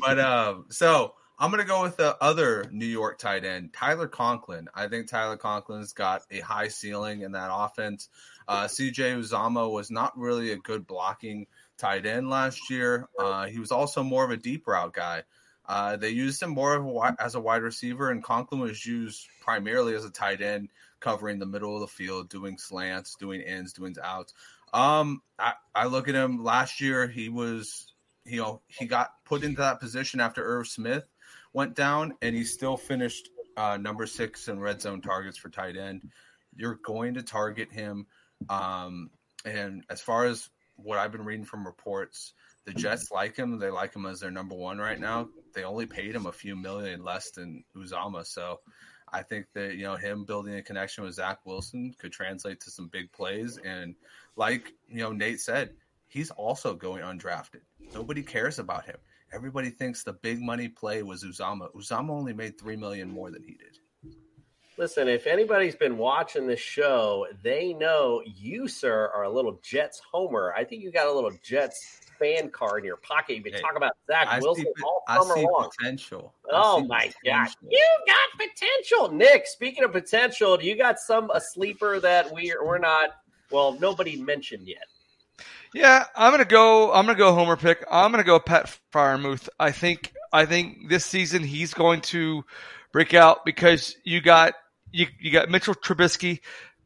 [0.00, 4.68] but um, so I'm gonna go with the other New York tight end, Tyler Conklin.
[4.74, 8.08] I think Tyler Conklin's got a high ceiling in that offense.
[8.46, 11.46] Uh, CJ Uzomah was not really a good blocking
[11.80, 13.08] tight end last year.
[13.18, 15.22] Uh, he was also more of a deep route guy.
[15.66, 19.26] Uh, they used him more of a, as a wide receiver, and Conklin was used
[19.40, 23.72] primarily as a tight end, covering the middle of the field, doing slants, doing ins,
[23.72, 24.34] doing outs.
[24.72, 27.06] Um, I, I look at him last year.
[27.06, 27.92] He was,
[28.24, 31.04] you know, he got put into that position after Irv Smith
[31.52, 35.76] went down, and he still finished uh, number six in red zone targets for tight
[35.76, 36.10] end.
[36.56, 38.06] You're going to target him.
[38.48, 39.10] Um,
[39.44, 40.48] and as far as
[40.82, 42.32] what I've been reading from reports,
[42.64, 43.14] the Jets mm-hmm.
[43.14, 43.58] like him.
[43.58, 45.28] They like him as their number one right now.
[45.54, 48.26] They only paid him a few million less than Uzomah.
[48.26, 48.60] So
[49.12, 52.70] I think that, you know, him building a connection with Zach Wilson could translate to
[52.70, 53.58] some big plays.
[53.64, 53.94] And
[54.36, 55.70] like, you know, Nate said,
[56.08, 57.62] he's also going undrafted.
[57.94, 58.96] Nobody cares about him.
[59.32, 61.72] Everybody thinks the big money play was Uzomah.
[61.74, 63.78] Uzomah only made three million more than he did.
[64.80, 70.00] Listen, if anybody's been watching this show, they know you, sir, are a little Jets
[70.10, 70.54] homer.
[70.56, 73.34] I think you got a little Jets fan card in your pocket.
[73.34, 75.68] You've been Hey, talking about Zach I Wilson see, all I summer see long.
[75.78, 76.32] potential.
[76.50, 77.68] I Oh see my god, potential.
[77.68, 79.46] you got potential, Nick.
[79.48, 83.10] Speaking of potential, do you got some a sleeper that we we're not?
[83.50, 84.86] Well, nobody mentioned yet.
[85.74, 86.90] Yeah, I'm gonna go.
[86.90, 87.84] I'm gonna go Homer pick.
[87.90, 89.50] I'm gonna go Pat Freiermuth.
[89.58, 90.12] I think.
[90.32, 92.44] I think this season he's going to
[92.92, 94.54] break out because you got
[94.92, 96.40] you you got Mitchell Trubisky.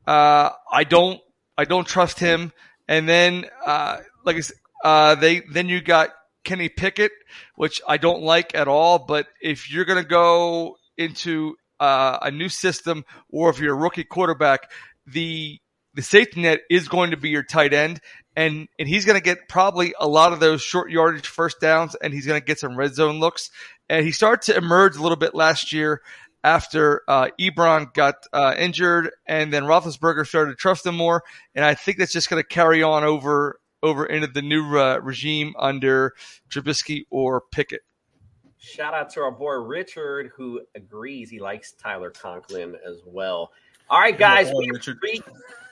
[0.07, 1.21] Uh, I don't
[1.57, 2.53] I don't trust him.
[2.89, 6.11] And then uh, like I said, uh, they then you got
[6.45, 7.13] Kenny Pickett,
[7.57, 8.99] which I don't like at all.
[8.99, 14.05] But if you're gonna go into uh, a new system, or if you're a rookie
[14.05, 14.71] quarterback,
[15.07, 15.59] the
[15.95, 18.01] the safety net is going to be your tight end,
[18.37, 21.95] and and he's going to get probably a lot of those short yardage first downs,
[21.95, 23.51] and he's going to get some red zone looks.
[23.89, 26.01] And he started to emerge a little bit last year
[26.45, 31.25] after uh, Ebron got uh, injured, and then Roethlisberger started to trust him more.
[31.55, 34.99] And I think that's just going to carry on over over into the new uh,
[34.99, 36.15] regime under
[36.51, 37.81] Trubisky or Pickett.
[38.59, 43.53] Shout out to our boy Richard, who agrees he likes Tyler Conklin as well.
[43.91, 45.23] All right, guys, we, appre-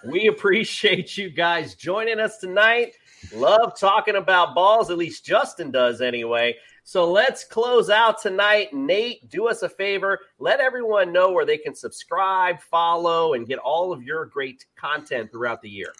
[0.04, 2.94] we appreciate you guys joining us tonight.
[3.34, 6.54] Love talking about balls, at least Justin does anyway.
[6.84, 8.72] So let's close out tonight.
[8.72, 10.18] Nate, do us a favor.
[10.38, 15.30] Let everyone know where they can subscribe, follow, and get all of your great content
[15.30, 15.92] throughout the year.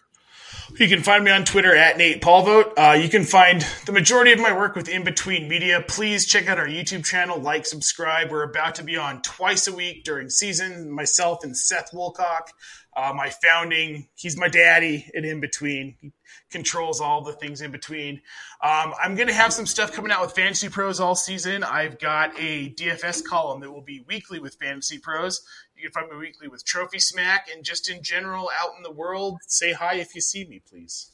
[0.78, 2.72] You can find me on Twitter at Nate Polvogt.
[2.76, 5.82] Uh, you can find the majority of my work with In Between Media.
[5.86, 8.30] Please check out our YouTube channel, like, subscribe.
[8.30, 10.90] We're about to be on twice a week during season.
[10.90, 12.48] Myself and Seth Wilcock,
[12.96, 15.96] uh, my founding, he's my daddy at In Between.
[16.00, 16.12] He
[16.52, 18.20] controls all the things in between.
[18.62, 21.64] Um, I'm going to have some stuff coming out with Fantasy Pros all season.
[21.64, 25.42] I've got a DFS column that will be weekly with Fantasy Pros.
[25.74, 28.92] You can find me weekly with Trophy Smack and just in general out in the
[28.92, 29.38] world.
[29.46, 31.10] Say hi if you see me, please.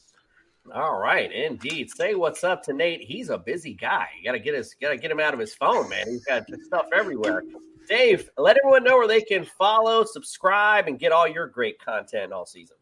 [0.73, 1.89] All right, indeed.
[1.89, 3.01] Say what's up to Nate.
[3.01, 4.07] He's a busy guy.
[4.17, 6.05] You gotta get his gotta get him out of his phone, man.
[6.07, 7.43] He's got stuff everywhere.
[7.87, 12.31] Dave, let everyone know where they can follow, subscribe, and get all your great content
[12.31, 12.77] all season.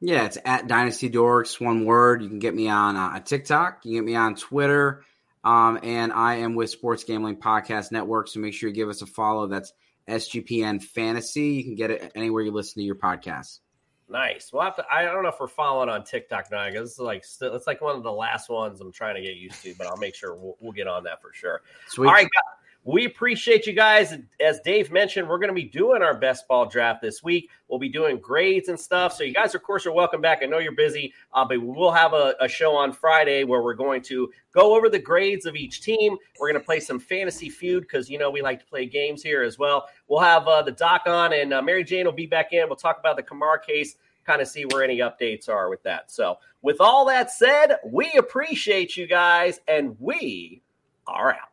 [0.00, 2.22] Yeah, it's at Dynasty Dorks, one word.
[2.22, 3.80] You can get me on uh, TikTok.
[3.84, 5.04] You can get me on Twitter.
[5.42, 8.28] Um, and I am with Sports Gambling Podcast Network.
[8.28, 9.46] So make sure you give us a follow.
[9.46, 9.72] That's
[10.08, 11.48] SGPN Fantasy.
[11.54, 13.60] You can get it anywhere you listen to your podcast.
[14.08, 14.50] Nice.
[14.52, 14.84] We'll have to.
[14.90, 17.66] I don't know if we're following on TikTok now because this is like still, it's
[17.66, 20.14] like one of the last ones I'm trying to get used to, but I'll make
[20.14, 21.60] sure we'll, we'll get on that for sure.
[21.88, 22.06] Sweet.
[22.06, 24.16] All right, guys, we appreciate you guys.
[24.40, 27.50] As Dave mentioned, we're going to be doing our best ball draft this week.
[27.68, 29.12] We'll be doing grades and stuff.
[29.12, 30.38] So you guys, of course, are welcome back.
[30.42, 33.62] I know you're busy, uh, but we will have a, a show on Friday where
[33.62, 36.16] we're going to go over the grades of each team.
[36.40, 39.22] We're going to play some fantasy feud because you know we like to play games
[39.22, 39.88] here as well.
[40.08, 42.68] We'll have uh, the doc on, and uh, Mary Jane will be back in.
[42.68, 43.96] We'll talk about the Kamar case
[44.28, 46.10] kind of see where any updates are with that.
[46.10, 50.60] So, with all that said, we appreciate you guys and we
[51.06, 51.47] are out.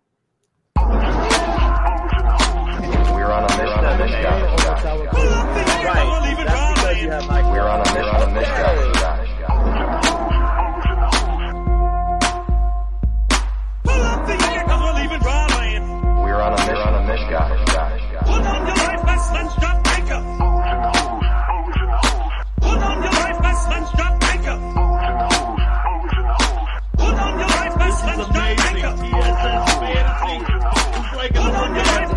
[3.25, 4.37] We're on a mission We're on this guy.
[5.83, 6.21] Right.
[6.45, 8.75] That's because you have my We're on a mission on this guy.
[16.23, 17.33] We're on a mission
[18.45, 20.23] on to life, best friend, stop, make up.
[22.61, 24.59] Hold on to life, best friend, stop, make up.
[26.99, 28.95] Hold on to life, best friend, stop, make up.
[31.25, 31.95] this guy.
[31.95, 32.14] We're on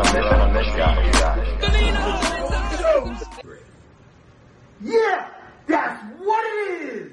[0.00, 0.94] a mission on this guy.
[4.82, 5.28] Yeah,
[5.66, 7.12] that's what it is.